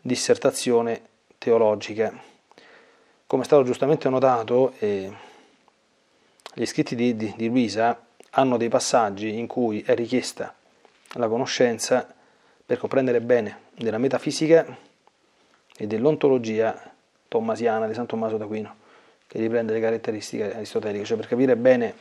dissertazione 0.00 1.02
teologica. 1.38 2.20
Come 3.28 3.42
è 3.42 3.46
stato 3.46 3.62
giustamente 3.62 4.08
notato, 4.08 4.72
eh, 4.80 5.12
gli 6.52 6.64
scritti 6.64 6.96
di, 6.96 7.14
di, 7.14 7.32
di 7.36 7.46
Luisa 7.46 8.06
hanno 8.38 8.56
dei 8.56 8.68
passaggi 8.68 9.36
in 9.36 9.48
cui 9.48 9.82
è 9.82 9.94
richiesta 9.96 10.54
la 11.14 11.26
conoscenza 11.26 12.06
per 12.64 12.78
comprendere 12.78 13.20
bene 13.20 13.62
della 13.74 13.98
metafisica 13.98 14.64
e 15.76 15.86
dell'ontologia 15.88 16.94
tommasiana 17.26 17.88
di 17.88 17.94
San 17.94 18.06
Tommaso 18.06 18.36
d'Aquino, 18.36 18.76
che 19.26 19.40
riprende 19.40 19.72
le 19.72 19.80
caratteristiche 19.80 20.54
aristoteliche, 20.54 21.04
cioè 21.04 21.16
per 21.16 21.26
capire 21.26 21.56
bene 21.56 21.94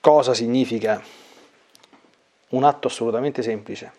cosa 0.00 0.32
significa 0.32 1.02
un 2.48 2.64
atto 2.64 2.88
assolutamente 2.88 3.42
semplice 3.42 3.92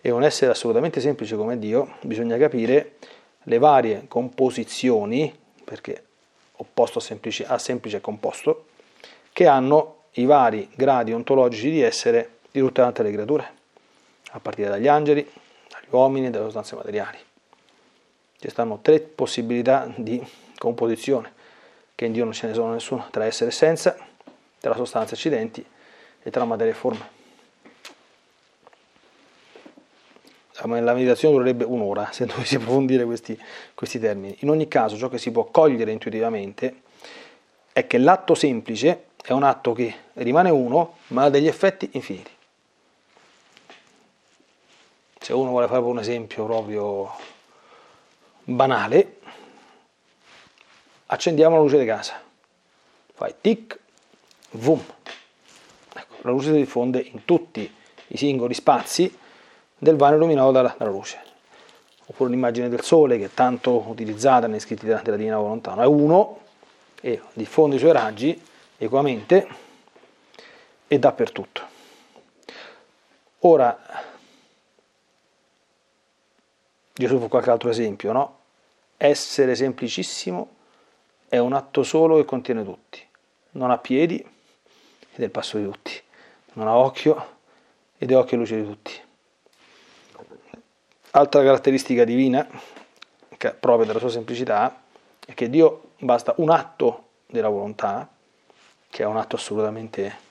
e 0.00 0.10
un 0.10 0.24
essere 0.24 0.50
assolutamente 0.50 1.00
semplice 1.00 1.36
come 1.36 1.58
Dio, 1.58 1.98
bisogna 2.00 2.36
capire 2.36 2.96
le 3.44 3.58
varie 3.58 4.06
composizioni, 4.08 5.32
perché 5.62 6.04
opposto 6.56 6.98
a 6.98 7.02
semplice, 7.02 7.46
a 7.46 7.58
semplice 7.58 7.98
è 7.98 8.00
composto, 8.00 8.66
che 9.32 9.46
hanno 9.46 9.98
i 10.12 10.24
vari 10.24 10.68
gradi 10.74 11.12
ontologici 11.12 11.70
di 11.70 11.80
essere 11.80 12.38
di 12.50 12.60
tutte 12.60 12.82
le 13.02 13.12
creature, 13.12 13.48
a 14.32 14.40
partire 14.40 14.68
dagli 14.68 14.88
angeli, 14.88 15.22
dagli 15.68 15.86
uomini 15.90 16.26
e 16.26 16.30
dalle 16.30 16.44
sostanze 16.44 16.74
materiali. 16.74 17.18
Ci 18.38 18.48
stanno 18.48 18.78
tre 18.82 19.00
possibilità 19.00 19.92
di 19.94 20.20
composizione, 20.56 21.32
che 21.94 22.06
in 22.06 22.12
Dio 22.12 22.24
non 22.24 22.32
ce 22.32 22.48
ne 22.48 22.54
sono 22.54 22.72
nessuna, 22.72 23.06
tra 23.10 23.24
essere 23.24 23.50
e 23.50 23.52
senza, 23.52 23.96
tra 24.58 24.74
sostanze 24.74 25.14
e 25.14 25.16
accidenti 25.16 25.64
e 26.22 26.30
tra 26.30 26.44
materia 26.44 26.72
e 26.72 26.76
forma. 26.76 27.18
la 30.62 30.92
meditazione 30.92 31.34
durerebbe 31.34 31.64
un'ora 31.64 32.10
se 32.12 32.26
dovessi 32.26 32.56
approfondire 32.56 33.04
questi, 33.04 33.38
questi 33.74 33.98
termini. 33.98 34.36
In 34.40 34.50
ogni 34.50 34.68
caso, 34.68 34.96
ciò 34.96 35.08
che 35.08 35.16
si 35.16 35.30
può 35.30 35.44
cogliere 35.44 35.90
intuitivamente 35.90 36.82
è 37.72 37.86
che 37.86 37.96
l'atto 37.96 38.34
semplice 38.34 39.04
è 39.22 39.32
un 39.32 39.42
atto 39.42 39.72
che 39.72 39.94
rimane 40.14 40.50
uno, 40.50 40.96
ma 41.08 41.24
ha 41.24 41.30
degli 41.30 41.46
effetti 41.46 41.90
infiniti. 41.92 42.30
Se 45.20 45.32
uno 45.32 45.50
vuole 45.50 45.66
fare 45.66 45.80
un 45.80 45.98
esempio 45.98 46.44
proprio 46.46 47.12
banale, 48.42 49.18
accendiamo 51.06 51.56
la 51.56 51.62
luce 51.62 51.78
di 51.78 51.84
casa, 51.84 52.20
fai 53.14 53.34
tic, 53.40 53.78
vum, 54.52 54.82
ecco, 55.94 56.14
la 56.22 56.30
luce 56.30 56.52
si 56.52 56.56
diffonde 56.56 57.00
in 57.00 57.24
tutti 57.24 57.72
i 58.08 58.16
singoli 58.16 58.54
spazi 58.54 59.16
del 59.76 59.96
vano 59.96 60.16
illuminato 60.16 60.50
dalla, 60.50 60.74
dalla 60.76 60.90
luce. 60.90 61.28
Oppure 62.06 62.30
l'immagine 62.30 62.68
del 62.68 62.82
sole 62.82 63.18
che 63.18 63.26
è 63.26 63.30
tanto 63.32 63.84
utilizzata 63.86 64.48
nei 64.48 64.58
scritti 64.58 64.84
della, 64.84 65.00
della 65.00 65.16
Divina 65.16 65.38
Volontà. 65.38 65.74
No? 65.74 65.82
È 65.82 65.86
uno 65.86 66.38
e 67.00 67.20
diffonde 67.34 67.76
i 67.76 67.78
suoi 67.78 67.92
raggi 67.92 68.48
equamente 68.82 69.46
e 70.88 70.98
dappertutto. 70.98 71.68
Ora, 73.40 73.78
Gesù 76.94 77.18
fa 77.18 77.26
qualche 77.28 77.50
altro 77.50 77.68
esempio, 77.68 78.12
no? 78.12 78.38
Essere 78.96 79.54
semplicissimo 79.54 80.56
è 81.28 81.36
un 81.36 81.52
atto 81.52 81.82
solo 81.82 82.16
che 82.16 82.24
contiene 82.24 82.64
tutti. 82.64 83.06
Non 83.52 83.70
ha 83.70 83.76
piedi 83.76 84.16
ed 84.18 85.20
è 85.20 85.24
il 85.24 85.30
passo 85.30 85.58
di 85.58 85.64
tutti. 85.64 85.92
Non 86.54 86.66
ha 86.66 86.76
occhio 86.76 87.38
ed 87.98 88.10
è 88.10 88.16
occhio 88.16 88.36
e 88.36 88.40
luce 88.40 88.56
di 88.56 88.64
tutti 88.64 89.00
Altra 91.12 91.42
caratteristica 91.42 92.04
divina, 92.04 92.48
propria 93.36 93.84
della 93.84 93.98
sua 93.98 94.08
semplicità, 94.08 94.82
è 95.26 95.34
che 95.34 95.50
Dio 95.50 95.90
basta 95.98 96.32
un 96.38 96.50
atto 96.50 97.08
della 97.26 97.48
volontà, 97.48 98.08
che 98.90 99.04
è 99.04 99.06
un 99.06 99.16
atto 99.16 99.36
assolutamente 99.36 100.28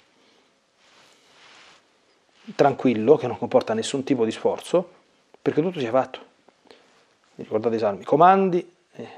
tranquillo, 2.55 3.15
che 3.15 3.27
non 3.27 3.37
comporta 3.37 3.73
nessun 3.73 4.03
tipo 4.03 4.25
di 4.25 4.31
sforzo, 4.31 4.97
perché 5.41 5.61
tutto 5.61 5.79
sia 5.79 5.91
fatto. 5.91 6.27
Ricordate 7.35 7.75
i 7.75 7.79
salmi? 7.79 8.03
Comandi 8.03 8.75
e, 8.91 9.09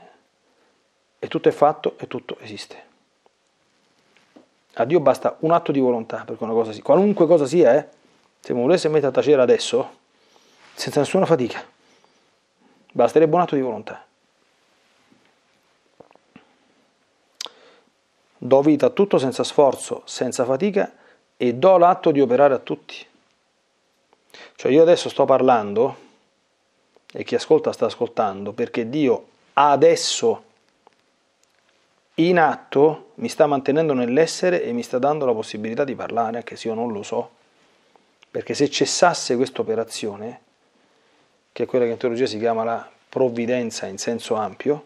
e 1.17 1.27
tutto 1.27 1.49
è 1.49 1.51
fatto 1.51 1.95
e 1.97 2.07
tutto 2.07 2.37
esiste. 2.39 2.89
A 4.75 4.85
Dio 4.85 4.99
basta 4.99 5.35
un 5.39 5.51
atto 5.51 5.71
di 5.71 5.79
volontà 5.79 6.23
perché 6.23 6.43
una 6.43 6.53
cosa 6.53 6.71
sia, 6.71 6.83
qualunque 6.83 7.25
cosa 7.25 7.45
sia, 7.45 7.75
eh, 7.75 7.87
se 8.39 8.53
mi 8.53 8.61
volesse 8.61 8.87
mettere 8.89 9.07
a 9.07 9.11
tacere 9.11 9.41
adesso, 9.41 9.97
senza 10.73 10.99
nessuna 10.99 11.25
fatica, 11.25 11.65
basterebbe 12.93 13.35
un 13.35 13.41
atto 13.41 13.55
di 13.55 13.61
volontà. 13.61 14.05
Do 18.43 18.61
vita 18.61 18.87
a 18.87 18.89
tutto 18.89 19.19
senza 19.19 19.43
sforzo, 19.43 20.01
senza 20.05 20.45
fatica 20.45 20.91
e 21.37 21.53
do 21.53 21.77
l'atto 21.77 22.09
di 22.09 22.19
operare 22.19 22.55
a 22.55 22.57
tutti. 22.57 23.05
Cioè 24.55 24.71
io 24.71 24.81
adesso 24.81 25.09
sto 25.09 25.25
parlando 25.25 25.95
e 27.13 27.23
chi 27.23 27.35
ascolta 27.35 27.71
sta 27.71 27.85
ascoltando 27.85 28.51
perché 28.51 28.89
Dio 28.89 29.27
adesso 29.53 30.43
in 32.15 32.39
atto 32.39 33.11
mi 33.15 33.29
sta 33.29 33.45
mantenendo 33.45 33.93
nell'essere 33.93 34.63
e 34.63 34.71
mi 34.71 34.81
sta 34.81 34.97
dando 34.97 35.27
la 35.27 35.33
possibilità 35.33 35.83
di 35.83 35.93
parlare 35.93 36.37
anche 36.37 36.55
se 36.55 36.67
io 36.67 36.73
non 36.73 36.91
lo 36.91 37.03
so. 37.03 37.29
Perché 38.31 38.55
se 38.55 38.71
cessasse 38.71 39.35
questa 39.35 39.61
operazione, 39.61 40.41
che 41.51 41.63
è 41.63 41.65
quella 41.67 41.85
che 41.85 41.91
in 41.91 41.97
teologia 41.97 42.25
si 42.25 42.39
chiama 42.39 42.63
la 42.63 42.89
provvidenza 43.07 43.85
in 43.85 43.99
senso 43.99 44.33
ampio, 44.33 44.85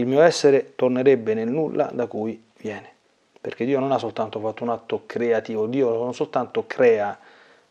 il 0.00 0.06
mio 0.06 0.22
essere 0.22 0.72
tornerebbe 0.74 1.34
nel 1.34 1.48
nulla 1.48 1.90
da 1.92 2.06
cui 2.06 2.42
viene. 2.56 2.88
Perché 3.40 3.64
Dio 3.64 3.78
non 3.78 3.92
ha 3.92 3.98
soltanto 3.98 4.40
fatto 4.40 4.64
un 4.64 4.70
atto 4.70 5.04
creativo, 5.06 5.66
Dio 5.66 5.90
non 5.96 6.14
soltanto 6.14 6.66
crea 6.66 7.18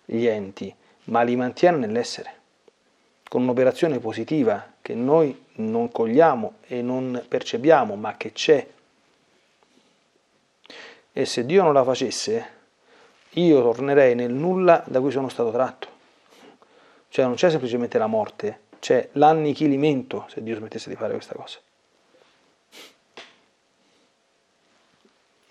gli 0.06 0.26
enti, 0.26 0.74
ma 1.06 1.22
li 1.22 1.36
mantiene 1.36 1.78
nell'essere, 1.78 2.34
con 3.28 3.44
un'operazione 3.44 4.00
positiva 4.00 4.74
che 4.82 4.96
noi 4.96 5.46
non 5.58 5.92
cogliamo 5.92 6.54
e 6.66 6.82
non 6.82 7.24
percepiamo, 7.28 7.96
ma 7.96 8.18
che 8.18 8.32
c'è. 8.32 8.68
E 11.12 11.26
se 11.26 11.46
Dio 11.46 11.64
non 11.64 11.74
la 11.74 11.84
facesse, 11.84 12.58
io 13.34 13.62
tornerei 13.62 14.16
nel 14.16 14.34
nulla 14.34 14.84
da 14.88 15.00
cui 15.00 15.12
sono 15.12 15.30
stato 15.30 15.52
tratto. 15.52 15.88
Cioè 17.10 17.26
non 17.26 17.36
c'è 17.36 17.50
semplicemente 17.52 18.00
la 18.00 18.08
morte, 18.08 18.62
c'è 18.80 19.10
l'annichilimento 19.14 20.26
se 20.30 20.42
Dio 20.42 20.56
smettesse 20.56 20.90
di 20.90 20.96
fare 20.96 21.14
questa 21.14 21.36
cosa. 21.36 21.60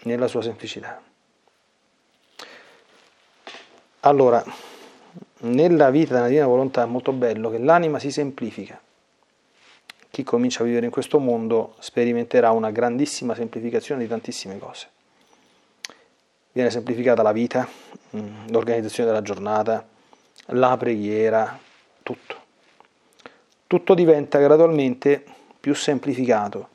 Nella 0.02 0.28
sua 0.28 0.42
semplicità. 0.42 1.02
Allora, 4.00 4.44
nella 5.40 5.90
vita 5.90 6.14
della 6.14 6.28
divina 6.28 6.46
volontà 6.46 6.82
è 6.82 6.86
molto 6.86 7.12
bello 7.12 7.50
che 7.50 7.58
l'anima 7.58 7.98
si 7.98 8.10
semplifica. 8.10 8.80
Chi 10.10 10.22
comincia 10.24 10.62
a 10.62 10.66
vivere 10.66 10.86
in 10.86 10.92
questo 10.92 11.18
mondo 11.18 11.74
sperimenterà 11.78 12.50
una 12.50 12.70
grandissima 12.70 13.34
semplificazione 13.34 14.02
di 14.02 14.08
tantissime 14.08 14.58
cose. 14.58 14.88
Viene 16.52 16.70
semplificata 16.70 17.22
la 17.22 17.32
vita, 17.32 17.68
mm, 18.16 18.48
l'organizzazione 18.48 19.10
della 19.10 19.22
giornata, 19.22 19.86
la 20.46 20.76
preghiera, 20.76 21.58
tutto. 22.02 22.36
Tutto 23.66 23.94
diventa 23.94 24.38
gradualmente 24.38 25.22
più 25.60 25.74
semplificato, 25.74 26.68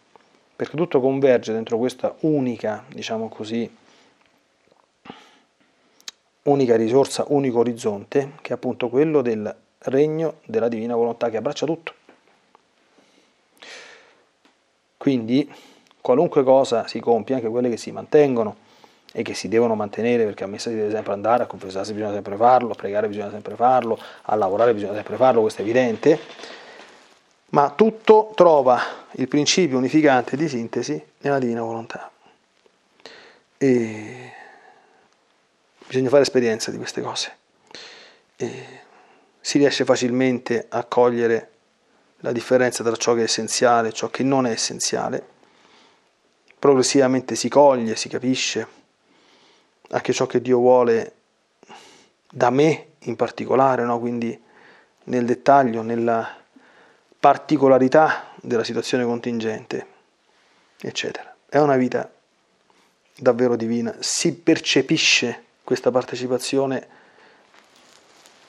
perché 0.64 0.78
tutto 0.78 1.02
converge 1.02 1.52
dentro 1.52 1.78
questa 1.78 2.16
unica, 2.22 2.86
diciamo 2.88 3.28
così, 3.28 3.70
unica 6.44 6.76
risorsa, 6.78 7.26
unico 7.28 7.60
orizzonte, 7.60 8.32
che 8.42 8.52
è 8.52 8.54
appunto 8.54 8.88
quello 8.88 9.22
del 9.22 9.54
regno 9.80 10.36
della 10.46 10.70
divina 10.70 10.96
volontà 10.96 11.30
che 11.30 11.36
abbraccia 11.36 11.66
tutto. 11.66 11.94
Quindi 14.96 15.54
qualunque 16.00 16.44
cosa 16.44 16.88
si 16.88 17.02
compie, 17.02 17.36
anche 17.36 17.50
quelle 17.50 17.70
che 17.70 17.76
si 17.76 17.92
mantengono 17.92 18.56
e 19.12 19.22
che 19.22 19.34
si 19.34 19.50
devono 19.50 19.76
mantenere, 19.76 20.24
perché 20.24 20.46
a 20.46 20.48
messa 20.48 20.70
si 20.70 20.78
deve 20.78 20.92
sempre 20.92 21.12
andare, 21.12 21.44
a 21.44 21.46
confessarsi 21.46 21.92
bisogna 21.92 22.14
sempre 22.14 22.38
farlo, 22.38 22.72
a 22.72 22.76
pregare 22.76 23.10
bisogna 23.10 23.32
sempre 23.32 23.56
farlo, 23.56 24.00
a 24.22 24.36
lavorare 24.36 24.74
bisogna 24.74 24.94
sempre 24.94 25.18
farlo, 25.18 25.42
questo 25.42 25.60
è 25.60 25.66
evidente, 25.66 26.18
ma 27.54 27.72
tutto 27.72 28.32
trova 28.36 28.82
il 29.12 29.28
principio 29.28 29.78
unificante 29.78 30.36
di 30.36 30.48
sintesi 30.48 31.02
nella 31.20 31.40
divina 31.40 31.62
volontà. 31.62 32.12
E 33.58 34.34
bisogna 35.86 36.10
fare 36.10 36.24
esperienza 36.24 36.72
di 36.72 36.78
queste 36.78 37.02
cose. 37.02 37.38
E 38.36 38.82
si 39.40 39.60
riesce 39.60 39.86
facilmente 39.86 40.66
a 40.68 40.84
cogliere 40.86 41.52
la 42.18 42.32
differenza 42.32 42.84
tra 42.84 42.96
ciò 42.96 43.14
che 43.14 43.22
è 43.22 43.24
essenziale 43.26 43.90
e 43.90 43.94
ciò 43.94 44.10
che 44.10 44.24
non 44.24 44.48
è 44.48 44.52
essenziale. 44.52 45.24
Progressivamente 46.58 47.36
si 47.36 47.50
coglie, 47.50 47.96
si 47.96 48.10
capisce 48.10 48.82
anche 49.90 50.12
ciò 50.12 50.26
che 50.26 50.42
Dio 50.42 50.58
vuole 50.58 51.14
da 52.32 52.50
me 52.50 52.94
in 53.00 53.16
particolare, 53.16 53.84
no? 53.84 54.00
quindi 54.00 54.42
nel 55.04 55.26
dettaglio, 55.26 55.84
nella 55.84 56.42
particolarità 57.24 58.32
della 58.36 58.66
situazione 58.66 59.06
contingente, 59.06 59.88
eccetera. 60.82 61.34
È 61.48 61.58
una 61.58 61.78
vita 61.78 62.12
davvero 63.16 63.56
divina, 63.56 63.96
si 64.02 64.36
percepisce 64.36 65.44
questa 65.64 65.90
partecipazione 65.90 66.88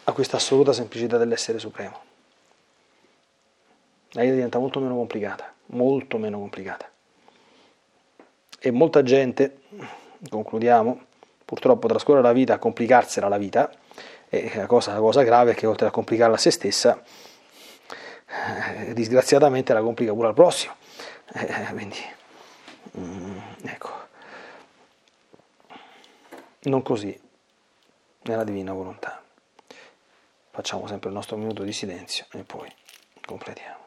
a 0.02 0.10
questa 0.10 0.38
assoluta 0.38 0.72
semplicità 0.72 1.18
dell'essere 1.18 1.60
supremo. 1.60 2.00
La 4.10 4.22
vita 4.22 4.34
diventa 4.34 4.58
molto 4.58 4.80
meno 4.80 4.96
complicata, 4.96 5.54
molto 5.66 6.18
meno 6.18 6.40
complicata. 6.40 6.90
E 8.58 8.70
molta 8.72 9.04
gente, 9.04 9.60
concludiamo, 10.28 11.00
purtroppo 11.44 11.86
trascorre 11.86 12.22
la 12.22 12.32
vita 12.32 12.54
a 12.54 12.58
complicarsela 12.58 13.28
la 13.28 13.38
vita, 13.38 13.70
e 14.28 14.50
la 14.52 14.66
cosa, 14.66 14.94
la 14.94 14.98
cosa 14.98 15.22
grave 15.22 15.52
è 15.52 15.54
che 15.54 15.66
oltre 15.66 15.86
a 15.86 15.92
complicarla 15.92 16.34
a 16.34 16.38
se 16.38 16.50
stessa, 16.50 17.00
eh, 18.88 18.92
disgraziatamente 18.94 19.72
la 19.72 19.80
complica 19.80 20.12
pure 20.12 20.28
al 20.28 20.34
prossimo. 20.34 20.74
Eh, 21.34 21.66
quindi, 21.72 21.98
mm, 22.98 23.38
ecco 23.64 24.04
non 26.64 26.82
così 26.82 27.18
nella 28.22 28.44
divina 28.44 28.72
volontà. 28.72 29.22
Facciamo 30.50 30.86
sempre 30.86 31.08
il 31.08 31.14
nostro 31.14 31.36
minuto 31.36 31.62
di 31.62 31.72
silenzio 31.72 32.26
e 32.32 32.42
poi 32.44 32.72
completiamo. 33.26 33.83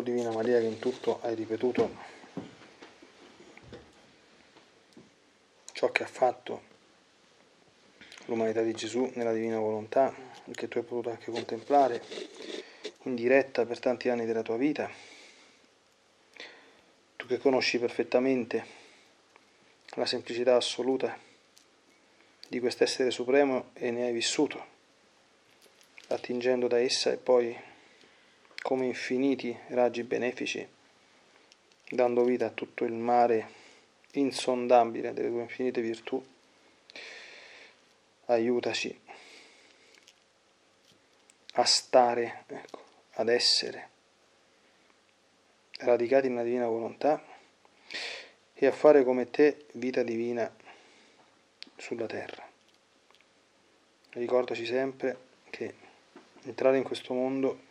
O 0.00 0.02
Divina 0.02 0.30
Maria 0.30 0.58
che 0.58 0.66
in 0.66 0.78
tutto 0.78 1.20
hai 1.22 1.34
ripetuto 1.34 2.18
ciò 5.72 5.92
che 5.92 6.02
ha 6.02 6.06
fatto 6.06 6.68
l'umanità 8.24 8.62
di 8.62 8.72
Gesù 8.72 9.10
nella 9.14 9.32
divina 9.32 9.58
volontà, 9.58 10.14
che 10.52 10.68
tu 10.68 10.78
hai 10.78 10.84
potuto 10.84 11.10
anche 11.10 11.30
contemplare 11.30 12.02
in 13.04 13.14
diretta 13.14 13.64
per 13.64 13.78
tanti 13.78 14.08
anni 14.08 14.26
della 14.26 14.42
tua 14.42 14.56
vita, 14.56 14.90
tu 17.16 17.26
che 17.26 17.38
conosci 17.38 17.78
perfettamente 17.78 18.78
la 19.94 20.06
semplicità 20.06 20.56
assoluta 20.56 21.16
di 22.48 22.60
quest'essere 22.60 23.10
supremo 23.10 23.70
e 23.74 23.90
ne 23.90 24.04
hai 24.04 24.12
vissuto, 24.12 24.64
attingendo 26.08 26.68
da 26.68 26.78
essa 26.78 27.10
e 27.12 27.16
poi 27.16 27.68
come 28.70 28.86
infiniti 28.86 29.58
raggi 29.70 30.04
benefici, 30.04 30.64
dando 31.88 32.22
vita 32.22 32.46
a 32.46 32.50
tutto 32.50 32.84
il 32.84 32.92
mare 32.92 33.48
insondabile 34.12 35.12
delle 35.12 35.28
tue 35.28 35.40
infinite 35.40 35.80
virtù, 35.80 36.24
aiutaci 38.26 39.00
a 41.54 41.64
stare, 41.64 42.44
ecco, 42.46 42.84
ad 43.14 43.28
essere 43.28 43.88
radicati 45.78 46.28
nella 46.28 46.44
divina 46.44 46.68
volontà 46.68 47.20
e 48.54 48.66
a 48.66 48.72
fare 48.72 49.02
come 49.02 49.30
te 49.30 49.66
vita 49.72 50.04
divina 50.04 50.48
sulla 51.74 52.06
terra. 52.06 52.48
Ricordaci 54.10 54.64
sempre 54.64 55.18
che 55.50 55.74
entrare 56.44 56.76
in 56.76 56.84
questo 56.84 57.14
mondo 57.14 57.66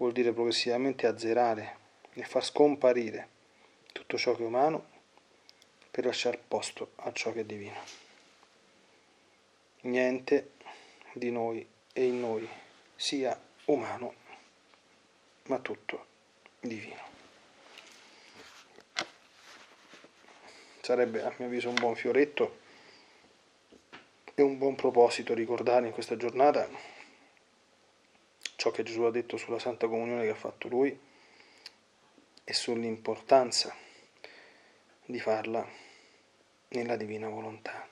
vuol 0.00 0.12
dire 0.12 0.32
progressivamente 0.32 1.06
azzerare 1.06 1.76
e 2.14 2.24
far 2.24 2.42
scomparire 2.42 3.28
tutto 3.92 4.16
ciò 4.16 4.34
che 4.34 4.42
è 4.42 4.46
umano 4.46 4.88
per 5.90 6.06
lasciare 6.06 6.40
posto 6.48 6.92
a 6.96 7.12
ciò 7.12 7.32
che 7.32 7.40
è 7.40 7.44
divino. 7.44 7.78
Niente 9.82 10.52
di 11.12 11.30
noi 11.30 11.66
e 11.92 12.04
in 12.04 12.18
noi 12.18 12.48
sia 12.96 13.38
umano, 13.66 14.14
ma 15.44 15.58
tutto 15.58 16.06
divino. 16.60 17.08
Sarebbe 20.80 21.22
a 21.22 21.34
mio 21.36 21.46
avviso 21.46 21.68
un 21.68 21.74
buon 21.74 21.94
fioretto 21.94 22.58
e 24.34 24.40
un 24.40 24.56
buon 24.56 24.76
proposito 24.76 25.34
ricordare 25.34 25.86
in 25.86 25.92
questa 25.92 26.16
giornata 26.16 26.68
ciò 28.60 28.70
che 28.70 28.82
Gesù 28.82 29.00
ha 29.04 29.10
detto 29.10 29.38
sulla 29.38 29.58
Santa 29.58 29.88
Comunione 29.88 30.24
che 30.24 30.32
ha 30.32 30.34
fatto 30.34 30.68
Lui 30.68 30.94
e 32.44 32.52
sull'importanza 32.52 33.74
di 35.06 35.18
farla 35.18 35.66
nella 36.68 36.96
divina 36.96 37.30
volontà. 37.30 37.88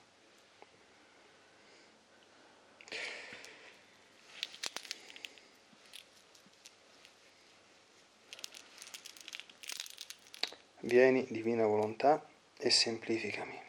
Vieni, 10.81 11.25
divina 11.31 11.65
volontà, 11.65 12.23
e 12.59 12.69
semplificami. 12.69 13.59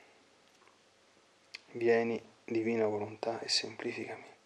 Vieni, 1.73 2.23
divina 2.45 2.87
volontà, 2.87 3.41
e 3.41 3.49
semplificami. 3.49 4.40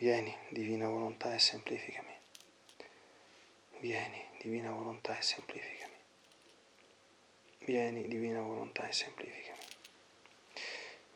Vieni, 0.00 0.34
divina 0.48 0.88
volontà, 0.88 1.34
e 1.34 1.38
semplificami. 1.38 2.14
Vieni, 3.80 4.24
divina 4.40 4.70
volontà, 4.70 5.18
e 5.18 5.20
semplificami. 5.20 5.92
Vieni, 7.66 8.08
divina 8.08 8.40
volontà, 8.40 8.88
e 8.88 8.92
semplificami. 8.94 9.58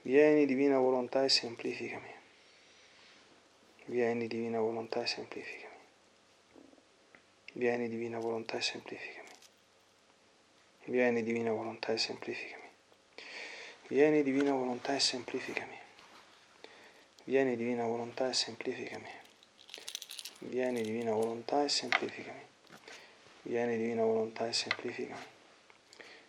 Vieni, 0.03 0.45
divina 0.45 0.79
volontà, 0.79 1.25
e 1.25 1.31
semplificami. 1.31 2.13
Vieni, 3.87 4.27
divina 4.27 4.61
volontà, 4.61 5.03
e 5.03 5.07
semplificami. 5.07 5.75
Vieni, 7.55 7.89
divina 7.89 8.19
volontà, 8.19 8.59
e 8.59 8.61
semplificami. 8.61 9.29
Vieni, 10.85 11.23
divina 11.23 11.53
volontà, 11.53 11.95
e 11.95 11.97
semplificami. 11.97 12.69
Vieni, 13.89 14.23
divina 14.23 14.53
volontà, 14.53 14.95
e 14.95 15.01
semplificami. 15.01 15.84
Vieni 17.27 17.57
divina 17.57 17.87
volontà 17.87 18.29
e 18.29 18.35
semplificami. 18.35 19.09
Vieni 20.41 20.83
divina 20.83 21.13
volontà 21.13 21.65
e 21.65 21.71
semplificami. 21.71 22.43
Vieni 23.43 23.79
divina 23.79 24.05
volontà 24.05 24.47
e 24.47 24.53
semplificami. 24.53 25.25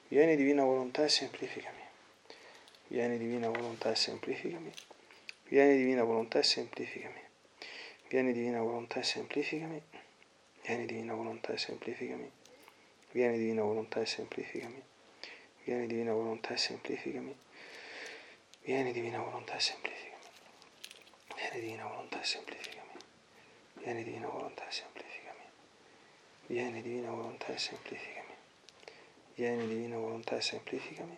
Vieni 0.07 0.37
divina 0.37 0.63
volontà 0.63 1.03
e 1.03 1.09
semplificami. 1.09 1.81
Vieni 2.87 3.17
divina 3.17 3.49
volontà 3.49 3.91
e 3.91 3.95
semplificami. 3.95 4.71
Vieni 5.49 5.77
divina 5.77 6.03
volontà 6.03 6.39
e 6.39 6.43
semplificami. 6.43 7.21
Vieni 8.07 8.31
divina 8.31 8.61
volontà 8.61 9.01
e 9.01 9.07
semplificami. 9.07 9.91
Vieni 10.61 10.85
divina 10.85 11.13
volontà 11.13 11.51
e 11.51 11.57
semplificami. 11.57 12.31
Vieni 13.11 13.37
divina 13.37 13.63
volontà 13.63 13.99
e 13.99 14.05
semplificami. 14.05 14.83
Vieni 15.65 15.87
divina 15.87 16.13
volontà 16.13 16.53
e 16.53 16.57
semplificami. 16.57 17.35
Vieni 18.63 18.91
divina 18.93 19.19
volontà 19.19 19.55
e 19.55 19.59
semplificami. 19.59 20.14
Vieni 21.36 21.59
divina 21.59 21.86
volontà 21.86 22.21
e 22.21 22.23
semplificami. 22.23 22.91
Vieni 23.73 24.03
divina 24.03 24.27
volontà 24.27 24.67
e 24.67 24.71
semplificami. 24.71 25.43
Vieni 26.47 26.81
divina 26.81 27.09
volontà 27.11 27.53
e 27.53 27.57
semplificami. 27.57 28.33
Vieni 29.36 29.67
divina 29.67 29.97
volontà 29.97 30.38
e 30.38 30.41
semplificami. 30.41 31.17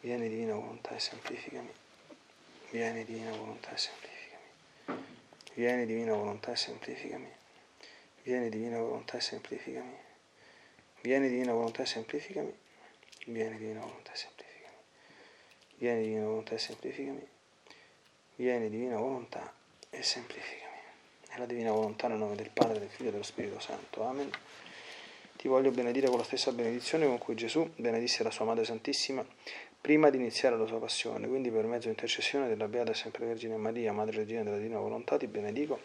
Vieni 0.00 0.28
divina 0.28 0.54
volontà 0.54 0.94
e 0.94 0.98
semplificami. 1.00 1.72
Vieni 2.70 3.04
divina 3.04 3.30
volontà 3.30 3.72
e 3.72 3.78
semplificami. 3.78 4.48
Vieni 5.54 5.84
divina 5.86 6.14
volontà 6.14 6.52
e 6.52 6.56
semplificami. 6.56 7.32
Vieni 8.22 8.48
divina 8.50 8.78
volontà 8.78 9.16
e 9.16 9.20
semplificami. 9.20 9.98
Vieni 11.00 11.28
divina 11.28 11.52
volontà 11.52 11.82
e 11.82 11.86
semplificami. 11.86 12.54
Vieni 13.26 13.58
divina 13.58 13.80
volontà 13.80 14.12
e 14.12 14.16
semplificami. 14.16 14.76
Vieni 15.76 16.02
divina 16.02 16.26
volontà 16.26 16.54
e 16.54 16.58
semplificami. 16.58 17.38
Vieni 18.40 18.70
divina 18.70 18.96
volontà 18.96 19.52
e 19.90 20.02
semplificami. 20.02 20.78
Nella 21.32 21.44
divina 21.44 21.72
volontà 21.72 22.08
nel 22.08 22.16
nome 22.16 22.36
del 22.36 22.48
Padre, 22.50 22.78
del 22.78 22.88
Figlio 22.88 23.10
e 23.10 23.12
dello 23.12 23.22
Spirito 23.22 23.60
Santo. 23.60 24.02
Amen. 24.02 24.30
Ti 25.36 25.46
voglio 25.46 25.70
benedire 25.70 26.08
con 26.08 26.16
la 26.16 26.24
stessa 26.24 26.50
benedizione 26.50 27.04
con 27.04 27.18
cui 27.18 27.34
Gesù 27.34 27.70
benedisse 27.76 28.22
la 28.22 28.30
sua 28.30 28.46
Madre 28.46 28.64
Santissima 28.64 29.22
prima 29.78 30.08
di 30.08 30.16
iniziare 30.16 30.56
la 30.56 30.64
sua 30.64 30.78
passione. 30.78 31.28
Quindi 31.28 31.50
per 31.50 31.66
mezzo 31.66 31.88
intercessione 31.88 32.48
della 32.48 32.66
Beata 32.66 32.94
Sempre 32.94 33.26
Vergine 33.26 33.58
Maria, 33.58 33.92
Madre 33.92 34.16
Regina 34.16 34.42
della 34.42 34.56
Divina 34.56 34.78
Volontà, 34.78 35.18
ti 35.18 35.26
benedico 35.26 35.78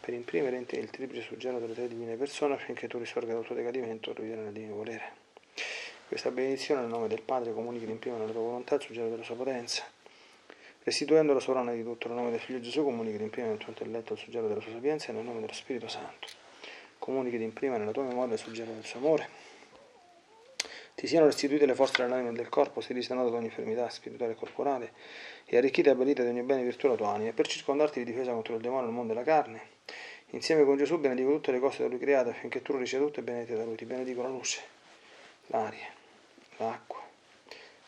per 0.00 0.14
imprimere 0.14 0.56
in 0.56 0.66
te 0.66 0.74
il 0.74 0.90
triplice 0.90 1.22
suggello 1.22 1.60
delle 1.60 1.74
tue 1.74 1.86
divine 1.86 2.16
persone 2.16 2.54
affinché 2.54 2.88
tu 2.88 2.98
risorga 2.98 3.34
dal 3.34 3.44
tuo 3.44 3.54
decadimento 3.54 4.10
e 4.10 4.14
riviene 4.14 4.42
nel 4.42 4.52
divino 4.52 4.74
volere. 4.74 5.12
Questa 6.08 6.32
benedizione 6.32 6.80
nel 6.80 6.90
nome 6.90 7.06
del 7.06 7.22
Padre 7.22 7.52
comunichi 7.52 7.84
in 7.84 8.00
prima 8.00 8.16
nella 8.16 8.32
tua 8.32 8.40
volontà 8.40 8.74
il 8.74 8.82
suggello 8.82 9.10
della 9.10 9.22
sua 9.22 9.36
potenza 9.36 9.84
restituendo 10.84 11.32
la 11.32 11.40
sovrana 11.40 11.72
di 11.72 11.82
tutto 11.82 12.08
nel 12.08 12.18
nome 12.18 12.30
del 12.30 12.40
Figlio 12.40 12.60
Gesù, 12.60 12.84
comunichi 12.84 13.20
in 13.20 13.30
prima 13.30 13.48
nel 13.48 13.56
tuo 13.56 13.70
intelletto 13.70 14.12
il 14.12 14.18
suggello 14.18 14.48
della 14.48 14.60
sua 14.60 14.72
sapienza 14.72 15.08
e 15.08 15.12
nel 15.12 15.24
nome 15.24 15.40
dello 15.40 15.52
Spirito 15.52 15.88
Santo. 15.88 16.28
Comunichi 16.98 17.42
in 17.42 17.52
prima 17.52 17.76
nella 17.78 17.90
tua 17.90 18.02
memoria 18.02 18.34
il 18.34 18.38
suggello 18.38 18.72
del 18.72 18.84
suo 18.84 18.98
amore. 18.98 19.28
Ti 20.94 21.06
siano 21.06 21.26
restituite 21.26 21.66
le 21.66 21.74
forze 21.74 22.02
dell'anima 22.02 22.30
e 22.30 22.32
del 22.34 22.48
corpo, 22.48 22.80
si 22.80 22.92
risanata 22.92 23.28
da 23.30 23.36
ogni 23.36 23.46
infermità 23.46 23.88
spirituale 23.88 24.32
e 24.32 24.36
corporale, 24.36 24.92
e 25.44 25.56
arricchita 25.56 25.88
e 25.88 25.92
abbellita 25.92 26.22
di 26.22 26.28
ogni 26.28 26.42
bene 26.42 26.60
e 26.60 26.64
virtù 26.64 26.86
la 26.86 26.94
tua 26.94 27.08
anima, 27.08 27.30
e 27.30 27.32
per 27.32 27.48
circondarti 27.48 27.98
di 27.98 28.10
difesa 28.10 28.32
contro 28.32 28.54
il 28.54 28.60
demonio 28.60 28.84
nel 28.84 28.94
mondo 28.94 29.12
della 29.12 29.24
carne. 29.24 29.72
Insieme 30.30 30.64
con 30.64 30.76
Gesù 30.76 30.98
benedico 30.98 31.30
tutte 31.32 31.50
le 31.50 31.58
cose 31.58 31.82
da 31.82 31.88
lui 31.88 31.98
create, 31.98 32.30
affinché 32.30 32.62
tu 32.62 32.76
riceva 32.76 33.04
tutte 33.06 33.20
e 33.20 33.22
benedite 33.22 33.56
da 33.56 33.64
lui. 33.64 33.74
Ti 33.74 33.84
benedico 33.86 34.22
la 34.22 34.28
luce, 34.28 34.60
l'aria, 35.48 35.88
l'acqua 36.58 37.03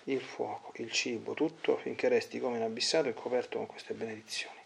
il 0.09 0.20
fuoco, 0.20 0.72
il 0.76 0.90
cibo, 0.92 1.34
tutto 1.34 1.76
finché 1.78 2.09
resti 2.09 2.38
come 2.38 2.57
inabissato 2.59 3.09
e 3.09 3.14
coperto 3.14 3.59
con 3.59 3.66
queste 3.66 3.94
benedizioni. 3.94 4.59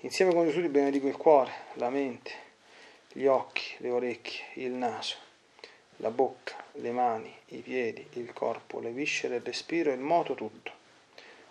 Insieme 0.00 0.32
con 0.32 0.46
Gesù 0.46 0.60
ti 0.60 0.68
benedico 0.68 1.06
il 1.06 1.16
cuore, 1.16 1.52
la 1.74 1.90
mente, 1.90 2.30
gli 3.12 3.26
occhi, 3.26 3.74
le 3.78 3.90
orecchie, 3.90 4.44
il 4.54 4.72
naso, 4.72 5.16
la 5.98 6.10
bocca, 6.10 6.56
le 6.72 6.90
mani, 6.92 7.34
i 7.48 7.58
piedi, 7.58 8.06
il 8.14 8.32
corpo, 8.32 8.80
le 8.80 8.90
viscere, 8.90 9.36
il 9.36 9.42
respiro 9.42 9.92
il 9.92 10.00
moto 10.00 10.34
tutto. 10.34 10.72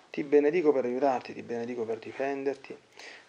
Ti 0.09 0.24
benedico 0.24 0.72
per 0.72 0.86
aiutarti, 0.86 1.34
ti 1.34 1.41
benedico 1.41 1.84
per 1.84 1.99
difenderti, 1.99 2.78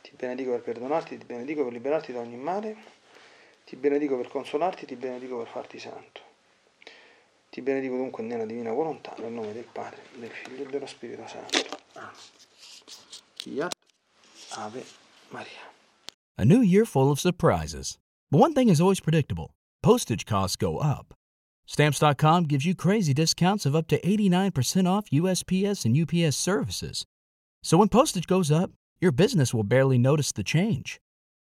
ti 0.03 0.11
benedico 0.15 0.51
per 0.51 0.63
perdonarti, 0.63 1.17
ti 1.19 1.25
benedico 1.25 1.65
per 1.65 1.73
liberarti 1.73 2.13
da 2.13 2.21
ogni 2.21 2.37
male, 2.37 2.77
ti 3.65 3.77
benedico 3.77 4.17
per 4.17 4.29
consolarti, 4.29 4.87
ti 4.87 4.97
benedico 4.97 5.39
per 5.39 5.49
farti 5.49 5.79
santo. 5.79 6.34
Ti 7.55 7.63
benedico 7.63 7.97
dunque 7.97 8.25
nella 8.25 8.47
divina 8.47 8.73
volontà, 8.73 9.15
nel 9.21 9.31
nome 9.31 9.53
del 9.53 9.69
Padre, 9.71 10.03
del 10.19 10.29
Figlio 10.29 10.65
e 10.65 10.71
dello 10.71 10.87
Spirito 10.87 11.25
Santo. 11.29 11.79
Ave 14.57 14.85
Maria. 15.29 15.71
A 16.37 16.45
new 16.45 16.63
year 16.63 16.85
full 16.85 17.13
of 17.13 17.21
surprises. 17.21 17.97
But 18.29 18.41
one 18.41 18.55
thing 18.55 18.69
is 18.69 18.81
always 18.81 18.99
predictable 18.99 19.55
postage 19.83 20.25
costs 20.25 20.57
go 20.57 20.79
up. 20.79 21.15
Stamps.com 21.67 22.49
gives 22.49 22.65
you 22.65 22.75
crazy 22.75 23.15
discounts 23.15 23.65
of 23.65 23.77
up 23.77 23.87
to 23.87 24.01
89% 24.01 24.89
off 24.89 25.09
USPS 25.13 25.85
and 25.85 25.97
UPS 25.97 26.37
services. 26.37 27.05
So 27.63 27.79
when 27.79 27.89
postage 27.89 28.27
goes 28.27 28.51
up, 28.51 28.73
your 29.01 29.13
business 29.13 29.55
will 29.55 29.63
barely 29.63 29.97
notice 29.97 30.33
the 30.33 30.43
change. 30.43 30.99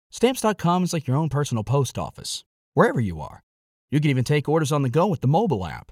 Stamps.com 0.09 0.85
is 0.85 0.91
like 0.91 1.05
your 1.05 1.17
own 1.17 1.29
personal 1.29 1.63
post 1.63 1.99
office, 1.99 2.43
wherever 2.73 2.99
you 2.99 3.21
are. 3.21 3.43
You 3.91 3.99
can 3.99 4.09
even 4.09 4.23
take 4.23 4.49
orders 4.49 4.71
on 4.71 4.81
the 4.81 4.89
go 4.89 5.05
with 5.05 5.21
the 5.21 5.27
mobile 5.27 5.67
app. 5.67 5.91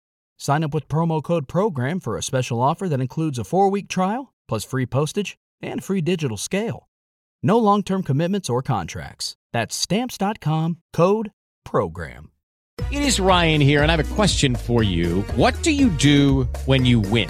Sign 0.41 0.63
up 0.63 0.73
with 0.73 0.87
promo 0.87 1.21
code 1.21 1.47
PROGRAM 1.47 1.99
for 1.99 2.17
a 2.17 2.23
special 2.23 2.59
offer 2.63 2.89
that 2.89 2.99
includes 2.99 3.37
a 3.37 3.43
four 3.43 3.69
week 3.69 3.87
trial, 3.87 4.33
plus 4.47 4.63
free 4.63 4.87
postage 4.87 5.37
and 5.61 5.83
free 5.83 6.01
digital 6.01 6.35
scale. 6.35 6.89
No 7.43 7.59
long 7.59 7.83
term 7.83 8.01
commitments 8.01 8.49
or 8.49 8.63
contracts. 8.63 9.35
That's 9.53 9.75
Stamps.com 9.75 10.77
code 10.93 11.31
PROGRAM. 11.63 12.31
It 12.89 13.03
is 13.03 13.19
Ryan 13.19 13.61
here, 13.61 13.83
and 13.83 13.91
I 13.91 13.95
have 13.95 14.11
a 14.11 14.15
question 14.15 14.55
for 14.55 14.81
you. 14.81 15.21
What 15.35 15.61
do 15.61 15.69
you 15.69 15.89
do 15.89 16.45
when 16.65 16.85
you 16.85 17.01
win? 17.01 17.29